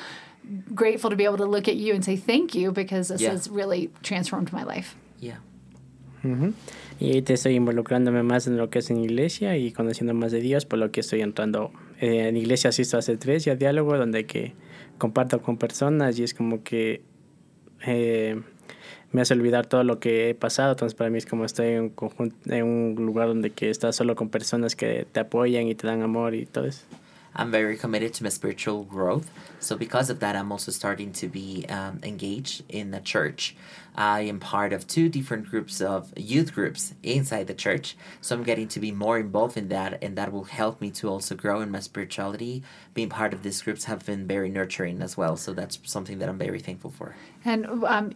grateful 0.74 1.10
to 1.10 1.16
be 1.16 1.24
able 1.24 1.38
to 1.38 1.46
look 1.46 1.68
at 1.68 1.76
you 1.76 1.94
and 1.94 2.04
say 2.04 2.16
thank 2.16 2.54
you 2.54 2.72
because 2.72 3.08
this 3.08 3.20
yeah. 3.20 3.30
has 3.30 3.48
really 3.48 3.90
transformed 4.02 4.52
my 4.52 4.62
life. 4.62 4.94
Yeah. 5.18 5.38
Uh-huh. 6.24 6.52
Y 7.00 7.22
te 7.22 7.32
estoy 7.32 7.54
involucrándome 7.54 8.22
más 8.22 8.46
en 8.46 8.58
lo 8.58 8.68
que 8.68 8.80
es 8.80 8.90
en 8.90 8.98
iglesia 8.98 9.56
y 9.56 9.72
conociendo 9.72 10.12
más 10.12 10.32
de 10.32 10.40
Dios, 10.40 10.66
por 10.66 10.78
lo 10.78 10.90
que 10.90 11.00
estoy 11.00 11.22
entrando 11.22 11.72
eh, 12.00 12.28
en 12.28 12.36
iglesia 12.36 12.70
asisto 12.70 12.96
hace 12.98 13.16
tres 13.16 13.44
ya 13.44 13.54
diálogo 13.54 13.96
donde 13.96 14.26
que 14.26 14.54
comparto 14.98 15.42
con 15.42 15.58
personas 15.58 16.18
y 16.18 16.24
es 16.24 16.34
como 16.34 16.62
que 16.62 17.02
eh, 17.86 18.40
me 19.12 19.22
hace 19.22 19.34
olvidar 19.34 19.66
todo 19.66 19.84
lo 19.84 20.00
que 20.00 20.30
he 20.30 20.34
pasado. 20.34 20.72
Entonces 20.72 20.94
para 20.94 21.10
mí 21.10 21.18
es 21.18 21.26
como 21.26 21.44
estoy 21.44 21.68
en 21.68 21.80
un, 21.82 21.88
conjunto, 21.90 22.36
en 22.52 22.64
un 22.64 22.94
lugar 22.94 23.28
donde 23.28 23.50
que 23.50 23.70
estás 23.70 23.96
solo 23.96 24.16
con 24.16 24.30
personas 24.30 24.76
que 24.76 25.06
te 25.12 25.20
apoyan 25.20 25.66
y 25.66 25.74
te 25.74 25.86
dan 25.86 26.02
amor 26.02 26.34
y 26.34 26.46
todo 26.46 26.64
eso. 26.64 26.84
I'm 27.34 27.50
very 27.50 27.76
committed 27.76 28.14
to 28.14 28.24
my 28.24 28.28
spiritual 28.28 28.84
growth. 28.84 29.30
So 29.58 29.76
because 29.76 30.10
of 30.10 30.20
that, 30.20 30.36
I'm 30.36 30.50
also 30.50 30.72
starting 30.72 31.12
to 31.14 31.28
be 31.28 31.64
um, 31.68 32.00
engaged 32.02 32.64
in 32.68 32.90
the 32.90 33.00
church. 33.00 33.54
I 33.94 34.20
am 34.22 34.40
part 34.40 34.72
of 34.72 34.86
two 34.86 35.08
different 35.08 35.48
groups 35.48 35.80
of 35.80 36.12
youth 36.16 36.54
groups 36.54 36.94
inside 37.02 37.46
the 37.46 37.54
church. 37.54 37.96
So 38.20 38.36
I'm 38.36 38.42
getting 38.42 38.68
to 38.68 38.80
be 38.80 38.92
more 38.92 39.18
involved 39.18 39.56
in 39.56 39.68
that, 39.68 40.02
and 40.02 40.16
that 40.16 40.32
will 40.32 40.44
help 40.44 40.80
me 40.80 40.90
to 40.92 41.08
also 41.08 41.34
grow 41.34 41.60
in 41.60 41.70
my 41.70 41.80
spirituality. 41.80 42.62
Being 42.94 43.08
part 43.08 43.32
of 43.32 43.42
these 43.42 43.60
groups 43.62 43.84
have 43.84 44.06
been 44.06 44.26
very 44.26 44.48
nurturing 44.48 45.02
as 45.02 45.16
well. 45.16 45.36
So 45.36 45.52
that's 45.52 45.78
something 45.84 46.18
that 46.18 46.28
I'm 46.28 46.38
very 46.38 46.60
thankful 46.60 46.90
for. 46.90 47.14
And 47.44 47.66
um, 47.84 48.12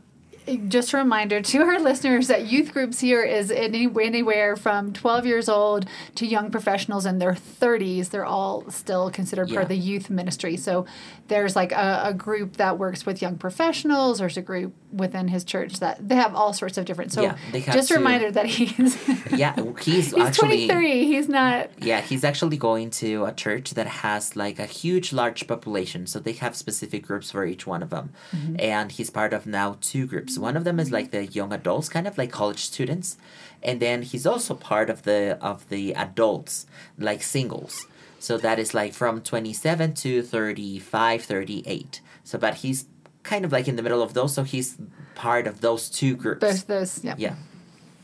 just 0.69 0.93
a 0.93 0.99
reminder 0.99 1.41
to 1.41 1.63
our 1.63 1.79
listeners 1.81 2.29
that 2.29 2.47
youth 2.47 2.73
groups 2.73 3.01
here 3.01 3.23
is 3.23 3.51
any, 3.51 3.89
anywhere 4.03 4.57
from 4.57 4.93
12 4.93 5.27
years 5.27 5.49
old 5.49 5.87
to 6.17 6.27
young 6.27 6.51
professionals 6.51 7.07
in 7.07 7.19
their 7.19 7.33
30s. 7.33 8.11
They're 8.11 8.25
all 8.25 8.71
still 8.71 9.11
considered 9.11 9.49
yeah. 9.49 9.55
part 9.55 9.63
of 9.65 9.69
the 9.71 9.77
youth 9.77 10.11
ministry. 10.11 10.57
So 10.57 10.87
there's 11.29 11.57
like 11.57 11.73
a, 11.73 12.03
a, 12.07 12.15
group 12.15 12.59
that 12.59 12.79
works 12.79 13.07
with 13.07 13.23
young 13.23 13.39
professionals. 13.39 14.19
There's 14.19 14.37
a 14.37 14.43
group 14.43 14.75
within 14.93 15.29
his 15.29 15.43
church 15.43 15.81
that 15.81 16.07
they 16.07 16.15
have 16.15 16.35
all 16.35 16.53
sorts 16.53 16.77
of 16.77 16.85
different. 16.85 17.13
So 17.13 17.23
yeah, 17.23 17.37
just 17.73 17.91
a 17.91 17.95
reminder 17.95 18.31
that 18.31 18.47
he's 18.47 18.97
yeah 19.33 19.55
he's 19.81 20.11
he's 20.13 20.15
actually, 20.15 20.67
23. 20.67 21.05
He's 21.07 21.29
not. 21.29 21.71
Yeah, 21.79 22.01
he's 22.03 22.25
actually 22.25 22.59
going 22.59 22.91
to 22.91 23.25
a 23.25 23.33
church 23.33 23.71
that 23.71 23.87
has 23.87 24.37
like 24.37 24.59
a 24.59 24.67
huge, 24.67 25.13
large 25.13 25.47
population. 25.47 26.07
So 26.07 26.19
they 26.19 26.33
have 26.33 26.55
specific 26.57 27.07
groups 27.07 27.31
for 27.31 27.45
each 27.47 27.67
one 27.67 27.83
of 27.83 27.91
them, 27.91 28.13
mm-hmm. 28.31 28.57
and 28.59 28.93
he's 28.93 29.11
part 29.11 29.33
of 29.33 29.47
now 29.47 29.79
two 29.81 30.07
groups 30.07 30.34
groups. 30.35 30.45
One 30.45 30.57
of 30.57 30.65
them 30.65 30.81
is 30.81 30.91
like 30.91 31.11
the 31.11 31.27
young 31.27 31.53
adults, 31.53 31.89
kind 31.89 32.07
of 32.07 32.19
like 32.19 32.31
college 32.31 32.65
students, 32.65 33.17
and 33.63 33.81
then 33.81 34.03
he's 34.03 34.27
also 34.27 34.55
part 34.55 34.91
of 34.91 35.03
the 35.03 35.39
of 35.41 35.69
the 35.69 35.95
adults, 35.95 36.67
like 36.99 37.23
singles. 37.23 37.87
So 38.19 38.39
that 38.39 38.59
is 38.59 38.75
like 38.75 38.95
from 38.95 39.21
27 39.21 39.95
to 39.95 40.23
35, 40.23 41.23
38. 41.23 42.01
So 42.25 42.39
but 42.39 42.55
he's 42.55 42.87
kind 43.23 43.45
of 43.45 43.53
like 43.53 43.69
in 43.69 43.77
the 43.77 43.83
middle 43.83 44.03
of 44.03 44.15
those, 44.15 44.35
so 44.35 44.45
he's 44.45 44.77
part 45.15 45.47
of 45.47 45.61
those 45.61 45.91
two 45.91 46.17
groups. 46.17 46.41
Both 46.41 46.67
those, 46.67 47.05
yeah. 47.05 47.17
Yeah. 47.19 47.37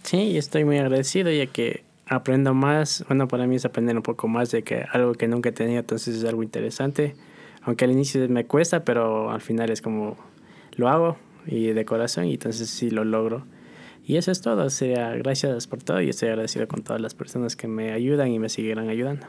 Sí, 0.03 0.39
estoy 0.39 0.65
muy 0.65 0.79
agradecido 0.79 1.31
ya 1.31 1.47
que 1.47 1.83
aprendo 2.09 2.55
más. 2.55 3.05
Bueno, 3.07 3.29
para 3.29 3.47
mí 3.47 3.57
es 3.57 3.65
aprender 3.65 3.97
un 3.97 4.03
poco 4.03 4.29
más 4.29 4.51
de 4.51 4.63
que 4.63 4.87
algo 4.93 5.15
que 5.15 5.29
nunca 5.29 5.51
he 5.51 5.53
tenido, 5.53 5.81
entonces 5.81 6.17
es 6.17 6.25
algo 6.25 6.43
interesante. 6.43 7.15
Aunque 7.63 7.85
al 7.85 7.91
inicio 7.91 8.27
me 8.31 8.47
cuesta, 8.47 8.83
pero 8.83 9.31
al 9.31 9.43
final 9.43 9.69
es 9.69 9.83
como 9.83 10.17
lo 10.77 10.89
hago 10.89 11.19
y 11.47 11.69
de 11.69 11.85
corazón 11.85 12.27
y 12.27 12.35
entonces 12.35 12.69
sí 12.71 12.91
lo 12.91 13.05
logro. 13.05 13.45
Y 14.07 14.17
eso 14.17 14.33
es 14.33 14.41
todo. 14.41 14.65
O 14.65 14.71
sea, 14.71 15.15
gracias 15.15 15.67
por 15.67 15.83
todo 15.83 16.01
y 16.01 16.09
estoy 16.09 16.31
agradecido 16.31 16.67
con 16.69 16.83
todas 16.83 17.01
las 17.01 17.15
personas 17.15 17.57
que 17.57 17.69
me 17.69 17.93
ayudan 17.93 18.31
y 18.31 18.39
me 18.39 18.49
seguirán 18.49 18.89
ayudando. 18.89 19.27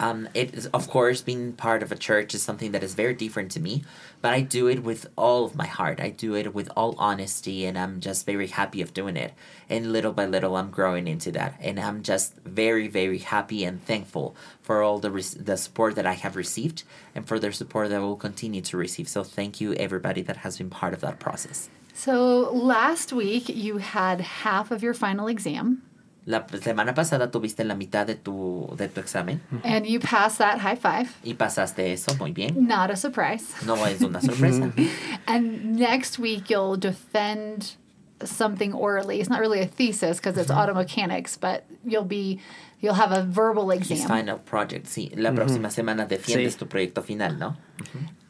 Um, 0.00 0.28
it 0.34 0.54
is, 0.54 0.66
of 0.68 0.88
course, 0.88 1.22
being 1.22 1.52
part 1.52 1.82
of 1.82 1.92
a 1.92 1.96
church 1.96 2.34
is 2.34 2.42
something 2.42 2.72
that 2.72 2.82
is 2.82 2.94
very 2.94 3.14
different 3.14 3.52
to 3.52 3.60
me, 3.60 3.84
but 4.20 4.32
I 4.32 4.40
do 4.40 4.66
it 4.66 4.82
with 4.82 5.06
all 5.16 5.44
of 5.44 5.54
my 5.54 5.66
heart. 5.66 6.00
I 6.00 6.10
do 6.10 6.34
it 6.34 6.52
with 6.54 6.68
all 6.76 6.94
honesty, 6.98 7.64
and 7.64 7.78
I'm 7.78 8.00
just 8.00 8.26
very 8.26 8.48
happy 8.48 8.82
of 8.82 8.92
doing 8.92 9.16
it. 9.16 9.32
And 9.68 9.92
little 9.92 10.12
by 10.12 10.26
little, 10.26 10.56
I'm 10.56 10.70
growing 10.70 11.06
into 11.06 11.30
that, 11.32 11.56
and 11.60 11.78
I'm 11.78 12.02
just 12.02 12.34
very, 12.44 12.88
very 12.88 13.18
happy 13.18 13.64
and 13.64 13.84
thankful 13.84 14.34
for 14.62 14.82
all 14.82 14.98
the 14.98 15.10
the 15.38 15.56
support 15.56 15.94
that 15.94 16.06
I 16.06 16.14
have 16.14 16.36
received, 16.36 16.82
and 17.14 17.26
for 17.26 17.38
the 17.38 17.52
support 17.52 17.88
that 17.90 17.96
I 17.96 18.00
will 18.00 18.16
continue 18.16 18.62
to 18.62 18.76
receive. 18.76 19.08
So, 19.08 19.22
thank 19.22 19.60
you, 19.60 19.74
everybody 19.74 20.22
that 20.22 20.38
has 20.38 20.58
been 20.58 20.70
part 20.70 20.92
of 20.92 21.00
that 21.02 21.20
process. 21.20 21.68
So, 21.94 22.50
last 22.52 23.12
week 23.12 23.48
you 23.48 23.78
had 23.78 24.20
half 24.20 24.72
of 24.72 24.82
your 24.82 24.94
final 24.94 25.28
exam. 25.28 25.82
La 26.26 26.46
semana 26.60 26.94
pasada 26.94 27.30
tuviste 27.30 27.64
la 27.64 27.74
mitad 27.74 28.06
de 28.06 28.14
tu, 28.14 28.74
de 28.76 28.88
tu 28.88 29.00
examen. 29.00 29.40
And 29.62 29.86
you 29.86 30.00
passed 30.00 30.38
that 30.38 30.58
high 30.58 30.76
five. 30.76 31.14
Y 31.22 31.34
pasaste 31.34 31.92
eso 31.92 32.14
muy 32.14 32.32
bien. 32.32 32.66
Not 32.66 32.90
a 32.90 32.96
surprise. 32.96 33.44
No 33.66 33.74
es 33.84 34.00
una 34.00 34.20
sorpresa. 34.20 34.72
and 35.26 35.76
next 35.76 36.18
week 36.18 36.48
you'll 36.48 36.76
defend 36.76 37.76
something 38.24 38.72
orally. 38.72 39.20
It's 39.20 39.28
not 39.28 39.40
really 39.40 39.60
a 39.60 39.66
thesis 39.66 40.18
because 40.18 40.38
it's 40.38 40.50
auto 40.50 40.72
mechanics, 40.72 41.36
but 41.36 41.64
you'll 41.84 42.04
be 42.04 42.40
you'll 42.80 42.94
have 42.94 43.12
a 43.12 43.22
verbal 43.22 43.70
exam. 43.70 43.96
His 43.96 44.06
final 44.06 44.38
project, 44.38 44.86
sí. 44.86 45.12
La 45.16 45.32
próxima 45.32 45.70
semana 45.70 46.06
defiendes 46.06 46.54
sí. 46.54 46.58
tu 46.58 46.66
proyecto 46.66 47.02
final, 47.02 47.32
¿no? 47.36 47.56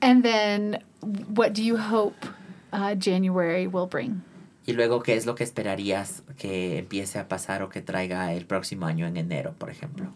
And 0.03 0.25
then 0.25 0.83
what 1.29 1.53
do 1.53 1.63
you 1.63 1.77
hope 1.77 2.27
uh, 2.73 2.95
January 2.95 3.67
will 3.67 3.87
bring? 3.87 4.23
Y 4.67 4.73
luego, 4.73 5.03
¿qué 5.03 5.15
es 5.15 5.27
lo 5.27 5.35
que 5.35 5.45
esperarías 5.45 6.23
que 6.39 6.79
empiece 6.79 7.19
a 7.19 7.29
pasar 7.29 7.63
o 7.63 7.69
que 7.69 7.83
traiga 7.83 8.33
el 8.33 8.47
próximo 8.47 8.87
año 8.87 9.07
en 9.07 9.17
enero, 9.17 9.55
por 9.59 9.71
ejemplo? 9.71 10.07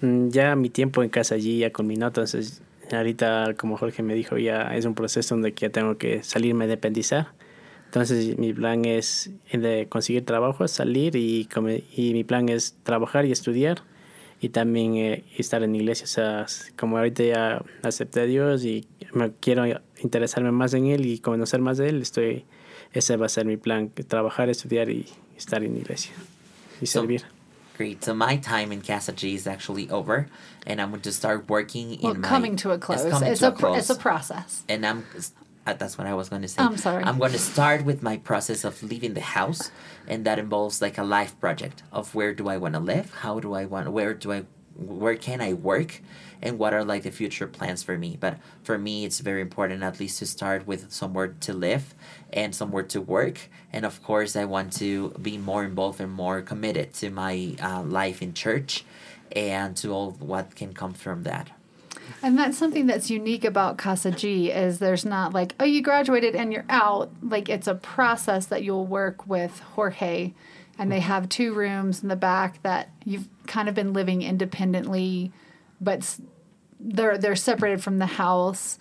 Mm, 0.00 0.28
ya 0.28 0.56
mi 0.56 0.70
tiempo 0.70 1.02
en 1.02 1.10
casa 1.10 1.36
allí 1.36 1.58
ya 1.58 1.72
culminó, 1.72 2.08
entonces 2.08 2.62
ahorita, 2.92 3.54
como 3.56 3.76
Jorge 3.76 4.02
me 4.02 4.14
dijo, 4.14 4.36
ya 4.36 4.74
es 4.76 4.84
un 4.84 4.94
proceso 4.94 5.34
donde 5.34 5.52
ya 5.52 5.70
tengo 5.70 5.96
que 5.96 6.22
salirme 6.22 6.66
de 6.66 6.76
pendizar. 6.76 7.28
Entonces 7.86 8.36
mi 8.38 8.52
plan 8.52 8.84
es 8.84 9.30
de 9.52 9.86
conseguir 9.88 10.24
trabajo, 10.24 10.66
salir 10.66 11.14
y, 11.14 11.48
y 11.96 12.12
mi 12.12 12.24
plan 12.24 12.48
es 12.48 12.76
trabajar 12.82 13.24
y 13.24 13.30
estudiar 13.30 13.82
y 14.40 14.48
también 14.48 14.96
eh, 14.96 15.24
estar 15.38 15.62
en 15.62 15.76
iglesia. 15.76 16.04
O 16.04 16.08
sea, 16.08 16.46
como 16.76 16.98
ahorita 16.98 17.22
ya 17.22 17.64
acepté 17.82 18.22
a 18.22 18.24
Dios 18.24 18.64
y 18.64 18.88
me 19.12 19.32
quiero 19.38 19.64
interesarme 20.02 20.50
más 20.50 20.74
en 20.74 20.86
Él 20.86 21.06
y 21.06 21.20
conocer 21.20 21.60
más 21.60 21.78
de 21.78 21.88
Él, 21.88 22.02
estoy 22.02 22.44
ese 22.94 23.16
va 23.16 23.26
a 23.26 23.28
ser 23.28 23.44
mi 23.44 23.56
plan, 23.56 23.90
trabajar, 23.90 24.48
estudiar 24.48 24.88
y 24.88 25.06
estar 25.36 25.62
en 25.62 25.76
iglesia 25.76 26.14
y 26.80 26.86
so, 26.86 27.00
servir. 27.00 27.24
Great. 27.76 28.04
So 28.04 28.14
my 28.14 28.36
time 28.36 28.70
in 28.70 28.82
Casa 28.82 29.12
G 29.12 29.34
is 29.34 29.48
actually 29.48 29.90
over, 29.90 30.28
and 30.64 30.80
I'm 30.80 30.90
going 30.90 31.02
to 31.02 31.12
start 31.12 31.48
working 31.48 31.98
well, 32.00 32.14
in 32.14 32.22
coming 32.22 32.52
my, 32.52 32.58
to 32.58 32.70
a 32.70 32.78
close. 32.78 33.04
It's, 33.04 33.20
it's 33.20 33.42
a, 33.42 33.48
a 33.48 33.52
close. 33.52 33.78
it's 33.78 33.90
a 33.90 33.96
process. 33.96 34.62
And 34.68 34.86
I'm 34.86 35.04
uh, 35.66 35.72
that's 35.72 35.98
what 35.98 36.06
I 36.06 36.14
was 36.14 36.28
going 36.28 36.42
to 36.42 36.48
say. 36.48 36.62
I'm 36.62 36.76
sorry. 36.76 37.02
I'm 37.02 37.18
going 37.18 37.32
to 37.32 37.38
start 37.38 37.84
with 37.84 38.00
my 38.02 38.18
process 38.18 38.64
of 38.64 38.80
leaving 38.82 39.14
the 39.14 39.22
house, 39.22 39.72
and 40.06 40.24
that 40.24 40.38
involves 40.38 40.80
like 40.80 40.98
a 40.98 41.02
life 41.02 41.38
project 41.40 41.82
of 41.90 42.14
where 42.14 42.32
do 42.32 42.48
I 42.48 42.58
want 42.58 42.74
to 42.74 42.80
live, 42.80 43.12
how 43.22 43.40
do 43.40 43.54
I 43.54 43.64
want, 43.64 43.90
where 43.90 44.14
do 44.14 44.32
I 44.32 44.44
where 44.76 45.16
can 45.16 45.40
I 45.40 45.52
work 45.52 46.00
and 46.44 46.58
what 46.58 46.74
are 46.74 46.84
like 46.84 47.02
the 47.02 47.10
future 47.10 47.46
plans 47.46 47.82
for 47.82 47.96
me. 47.96 48.16
But 48.20 48.38
for 48.62 48.78
me, 48.78 49.04
it's 49.04 49.20
very 49.20 49.40
important 49.40 49.82
at 49.82 49.98
least 49.98 50.18
to 50.18 50.26
start 50.26 50.66
with 50.66 50.92
somewhere 50.92 51.28
to 51.40 51.52
live 51.52 51.94
and 52.32 52.54
somewhere 52.54 52.82
to 52.84 53.00
work. 53.00 53.48
And 53.72 53.84
of 53.84 54.02
course, 54.02 54.36
I 54.36 54.44
want 54.44 54.72
to 54.74 55.10
be 55.20 55.38
more 55.38 55.64
involved 55.64 56.00
and 56.00 56.12
more 56.12 56.42
committed 56.42 56.92
to 56.94 57.10
my 57.10 57.56
uh, 57.62 57.82
life 57.82 58.20
in 58.20 58.34
church 58.34 58.84
and 59.32 59.76
to 59.78 59.92
all 59.92 60.10
what 60.12 60.54
can 60.54 60.74
come 60.74 60.92
from 60.92 61.22
that. 61.22 61.50
And 62.22 62.38
that's 62.38 62.58
something 62.58 62.86
that's 62.86 63.10
unique 63.10 63.44
about 63.44 63.78
Casa 63.78 64.10
G 64.10 64.50
is 64.50 64.78
there's 64.78 65.06
not 65.06 65.32
like, 65.32 65.54
oh, 65.58 65.64
you 65.64 65.82
graduated 65.82 66.36
and 66.36 66.52
you're 66.52 66.66
out. 66.68 67.10
Like 67.22 67.48
it's 67.48 67.66
a 67.66 67.74
process 67.74 68.46
that 68.46 68.62
you'll 68.62 68.86
work 68.86 69.26
with 69.26 69.60
Jorge 69.60 70.32
and 70.78 70.90
they 70.90 71.00
have 71.00 71.28
two 71.28 71.54
rooms 71.54 72.02
in 72.02 72.08
the 72.08 72.16
back 72.16 72.62
that 72.62 72.90
you've 73.04 73.28
kind 73.46 73.68
of 73.68 73.74
been 73.74 73.92
living 73.92 74.22
independently, 74.22 75.32
but 75.80 76.18
they're 76.80 77.18
they're 77.18 77.36
separated 77.36 77.82
from 77.82 77.98
the 77.98 78.06
house. 78.06 78.78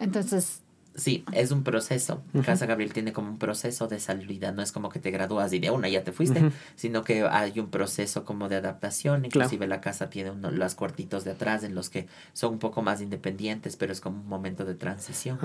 Entonces 0.00 0.62
Sí, 0.94 1.24
es 1.32 1.50
un 1.52 1.62
proceso. 1.62 2.22
Casa 2.44 2.66
Gabriel 2.66 2.92
tiene 2.92 3.12
como 3.12 3.30
un 3.30 3.38
proceso 3.38 3.88
de 3.88 3.98
salida. 3.98 4.52
No 4.52 4.62
es 4.62 4.72
como 4.72 4.90
que 4.90 4.98
te 4.98 5.10
gradúas 5.10 5.52
y 5.52 5.58
de 5.58 5.70
una 5.70 5.88
ya 5.88 6.04
te 6.04 6.12
fuiste, 6.12 6.50
sino 6.76 7.02
que 7.02 7.22
hay 7.22 7.58
un 7.58 7.70
proceso 7.70 8.24
como 8.24 8.48
de 8.48 8.56
adaptación. 8.56 9.24
Inclusive 9.24 9.66
la 9.66 9.80
casa 9.80 10.10
tiene 10.10 10.30
uno, 10.30 10.50
los 10.50 10.74
cuartitos 10.74 11.24
de 11.24 11.30
atrás 11.30 11.64
en 11.64 11.74
los 11.74 11.88
que 11.88 12.08
son 12.34 12.54
un 12.54 12.58
poco 12.58 12.82
más 12.82 13.00
independientes, 13.00 13.76
pero 13.76 13.92
es 13.92 14.00
como 14.00 14.20
un 14.20 14.28
momento 14.28 14.64
de 14.64 14.74
transición. 14.74 15.38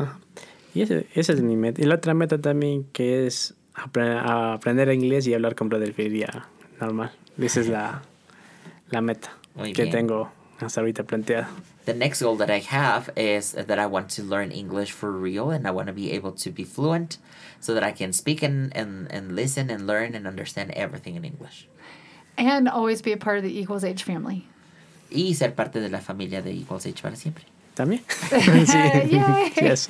Y 0.74 0.82
ese, 0.82 1.08
esa 1.14 1.34
es 1.34 1.42
mi 1.42 1.56
meta. 1.56 1.82
Y 1.82 1.86
la 1.86 1.96
otra 1.96 2.14
meta 2.14 2.40
también 2.40 2.84
que 2.92 3.26
es 3.26 3.56
aprender 3.78 4.92
inglés 4.92 5.28
y 5.28 5.34
hablar 5.34 5.56
con 5.56 5.70
Philadelphia 5.70 6.48
normal. 6.80 7.12
Esa 7.40 7.60
es 7.62 7.68
la, 7.68 8.02
la 8.90 9.02
meta 9.02 9.30
que 9.74 9.86
tengo 9.88 10.32
hasta 10.60 10.82
ahorita 10.82 11.04
planteada. 11.04 11.50
The 11.86 11.94
next 11.94 12.22
goal 12.22 12.36
that 12.38 12.50
I 12.50 12.60
have 12.60 13.10
is 13.16 13.54
that 13.54 13.80
I 13.80 13.86
want 13.86 14.10
to 14.16 14.24
learn 14.24 14.52
English 14.52 14.92
for 14.92 15.12
real 15.12 15.52
and 15.52 15.66
I 15.66 15.72
want 15.72 15.88
to 15.88 15.94
be 15.94 16.12
able 16.12 16.34
to 16.34 16.52
be 16.52 16.66
fluent 16.66 17.18
so 17.62 17.74
that 17.74 17.84
I 17.84 17.94
can 17.94 18.12
speak 18.12 18.44
and, 18.44 18.76
and, 18.76 19.08
and 19.10 19.36
listen 19.36 19.70
and 19.70 19.88
learn 19.88 20.14
and 20.14 20.28
understand 20.28 20.72
everything 20.72 21.16
in 21.16 21.24
English. 21.24 21.68
And 22.38 22.68
always 22.68 23.02
be 23.02 23.14
a 23.14 23.18
part 23.18 23.38
of 23.38 23.44
the 23.44 23.58
Equals 23.58 23.84
Age 23.84 24.04
family. 24.04 24.48
Y 25.10 25.34
ser 25.34 25.52
parte 25.52 25.80
de 25.80 25.88
la 25.88 26.00
familia 26.00 26.42
de 26.42 26.52
Equals 26.52 26.86
Age 26.86 27.02
para 27.02 27.16
siempre. 27.16 27.46
También. 27.74 28.02
sí. 28.66 29.12
Yay. 29.12 29.54
Yes. 29.56 29.90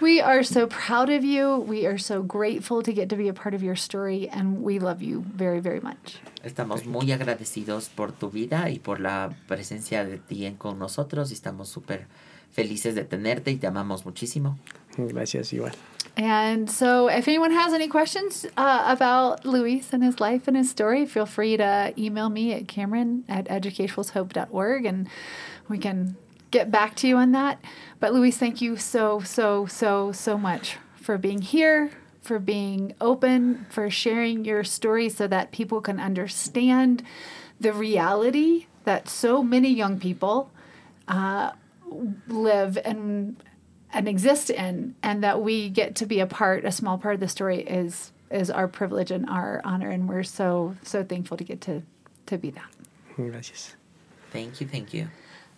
We 0.00 0.20
are 0.20 0.42
so 0.42 0.66
proud 0.66 1.08
of 1.08 1.24
you. 1.24 1.56
We 1.56 1.86
are 1.86 1.98
so 1.98 2.22
grateful 2.22 2.82
to 2.82 2.92
get 2.92 3.08
to 3.08 3.16
be 3.16 3.28
a 3.28 3.32
part 3.32 3.54
of 3.54 3.62
your 3.62 3.76
story, 3.76 4.28
and 4.28 4.62
we 4.62 4.78
love 4.78 5.00
you 5.00 5.24
very, 5.34 5.60
very 5.60 5.80
much. 5.80 6.18
Estamos 6.44 6.84
muy 6.84 7.12
agradecidos 7.12 7.88
por 7.88 8.12
tu 8.12 8.30
vida 8.30 8.68
y 8.68 8.78
por 8.78 9.00
la 9.00 9.30
presencia 9.48 10.04
de 10.04 10.18
ti 10.18 10.44
en 10.44 10.56
con 10.56 10.78
nosotros. 10.78 11.32
Estamos 11.32 11.68
súper 11.68 12.06
felices 12.52 12.94
de 12.94 13.04
tenerte 13.04 13.50
y 13.50 13.56
te 13.56 13.66
amamos 13.66 14.04
muchísimo. 14.04 14.58
Gracias, 14.98 15.52
igual. 15.52 15.72
And 16.16 16.70
so, 16.70 17.08
if 17.08 17.28
anyone 17.28 17.52
has 17.52 17.74
any 17.74 17.88
questions 17.88 18.46
uh, 18.56 18.84
about 18.86 19.44
Luis 19.44 19.92
and 19.92 20.02
his 20.02 20.20
life 20.20 20.48
and 20.48 20.56
his 20.56 20.70
story, 20.70 21.04
feel 21.04 21.26
free 21.26 21.56
to 21.56 21.92
email 21.98 22.30
me 22.30 22.54
at 22.54 22.68
Cameron 22.68 23.24
at 23.28 23.46
educationequalshope.org 23.48 24.86
and 24.86 25.08
we 25.68 25.78
can 25.78 26.16
get 26.56 26.70
back 26.70 26.94
to 26.96 27.06
you 27.06 27.16
on 27.16 27.32
that. 27.32 27.62
But 28.00 28.14
Luis, 28.14 28.38
thank 28.38 28.62
you 28.62 28.78
so, 28.78 29.20
so, 29.20 29.66
so, 29.66 30.10
so 30.12 30.38
much 30.38 30.78
for 30.94 31.18
being 31.18 31.42
here, 31.42 31.90
for 32.22 32.38
being 32.38 32.94
open, 32.98 33.66
for 33.68 33.90
sharing 33.90 34.46
your 34.46 34.64
story 34.64 35.10
so 35.10 35.26
that 35.26 35.52
people 35.52 35.82
can 35.82 36.00
understand 36.00 37.02
the 37.60 37.74
reality 37.74 38.66
that 38.84 39.06
so 39.06 39.42
many 39.42 39.68
young 39.68 40.00
people 40.00 40.50
uh, 41.08 41.52
live 42.26 42.78
and 42.84 43.36
and 43.92 44.08
exist 44.08 44.50
in, 44.50 44.94
and 45.02 45.22
that 45.22 45.40
we 45.40 45.70
get 45.70 45.94
to 45.94 46.06
be 46.06 46.20
a 46.20 46.26
part, 46.26 46.64
a 46.64 46.72
small 46.72 46.98
part 46.98 47.14
of 47.14 47.20
the 47.20 47.28
story 47.28 47.60
is 47.60 48.12
is 48.30 48.50
our 48.50 48.66
privilege 48.68 49.10
and 49.10 49.28
our 49.28 49.60
honor, 49.64 49.90
and 49.90 50.08
we're 50.08 50.24
so 50.24 50.76
so 50.82 51.04
thankful 51.04 51.36
to 51.36 51.44
get 51.44 51.60
to 51.62 51.82
to 52.26 52.36
be 52.38 52.50
that. 52.50 52.70
Gracias. 53.14 53.76
Thank 54.32 54.60
you. 54.60 54.66
Thank 54.66 54.92
you. 54.92 55.08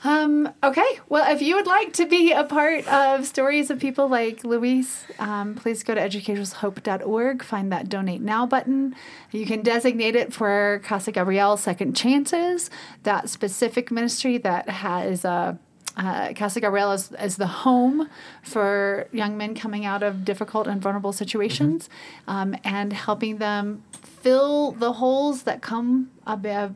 Um, 0.04 0.52
okay. 0.62 1.00
Well, 1.08 1.30
if 1.32 1.42
you 1.42 1.56
would 1.56 1.66
like 1.66 1.92
to 1.94 2.06
be 2.06 2.32
a 2.32 2.44
part 2.44 2.86
of 2.86 3.26
stories 3.26 3.70
of 3.70 3.80
people 3.80 4.08
like 4.08 4.44
Luis, 4.44 5.04
um, 5.18 5.54
please 5.56 5.82
go 5.82 5.94
to 5.94 6.00
educationequalshope.org, 6.00 7.42
find 7.42 7.72
that 7.72 7.88
donate 7.88 8.20
now 8.20 8.46
button. 8.46 8.94
You 9.32 9.44
can 9.44 9.62
designate 9.62 10.14
it 10.14 10.32
for 10.32 10.80
Casa 10.84 11.10
Gabriel 11.10 11.56
Second 11.56 11.96
Chances, 11.96 12.70
that 13.02 13.28
specific 13.28 13.90
ministry 13.90 14.38
that 14.38 14.68
has 14.68 15.24
a 15.24 15.58
uh, 15.98 16.32
Casa 16.34 16.60
Gabriel 16.60 16.92
is, 16.92 17.12
is 17.20 17.36
the 17.36 17.46
home 17.46 18.08
for 18.42 19.08
young 19.12 19.36
men 19.36 19.54
coming 19.54 19.84
out 19.84 20.02
of 20.02 20.24
difficult 20.24 20.66
and 20.66 20.80
vulnerable 20.80 21.12
situations 21.12 21.88
mm-hmm. 22.26 22.30
um, 22.30 22.56
and 22.64 22.92
helping 22.92 23.38
them 23.38 23.82
fill 23.92 24.72
the 24.72 24.94
holes 24.94 25.42
that 25.44 25.62
come 25.62 26.10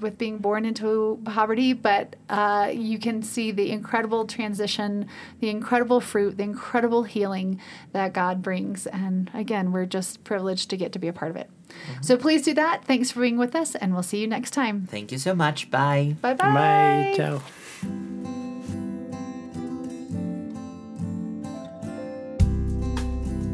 with 0.00 0.16
being 0.16 0.38
born 0.38 0.64
into 0.64 1.20
poverty. 1.24 1.72
But 1.72 2.16
uh, 2.28 2.70
you 2.72 2.98
can 2.98 3.22
see 3.22 3.50
the 3.50 3.70
incredible 3.70 4.26
transition, 4.26 5.06
the 5.40 5.50
incredible 5.50 6.00
fruit, 6.00 6.36
the 6.36 6.44
incredible 6.44 7.02
healing 7.02 7.60
that 7.92 8.12
God 8.12 8.42
brings. 8.42 8.86
And 8.86 9.30
again, 9.34 9.72
we're 9.72 9.86
just 9.86 10.24
privileged 10.24 10.70
to 10.70 10.76
get 10.76 10.92
to 10.92 10.98
be 10.98 11.08
a 11.08 11.12
part 11.12 11.30
of 11.30 11.36
it. 11.36 11.50
Mm-hmm. 11.68 12.02
So 12.02 12.16
please 12.16 12.42
do 12.42 12.54
that. 12.54 12.84
Thanks 12.84 13.10
for 13.10 13.20
being 13.20 13.38
with 13.38 13.54
us, 13.54 13.74
and 13.74 13.94
we'll 13.94 14.02
see 14.02 14.20
you 14.20 14.26
next 14.26 14.50
time. 14.50 14.86
Thank 14.86 15.12
you 15.12 15.18
so 15.18 15.34
much. 15.34 15.70
Bye. 15.70 16.16
Bye 16.20 16.34
bye. 16.34 16.52
Bye. 16.52 17.14
Ciao. 17.16 18.41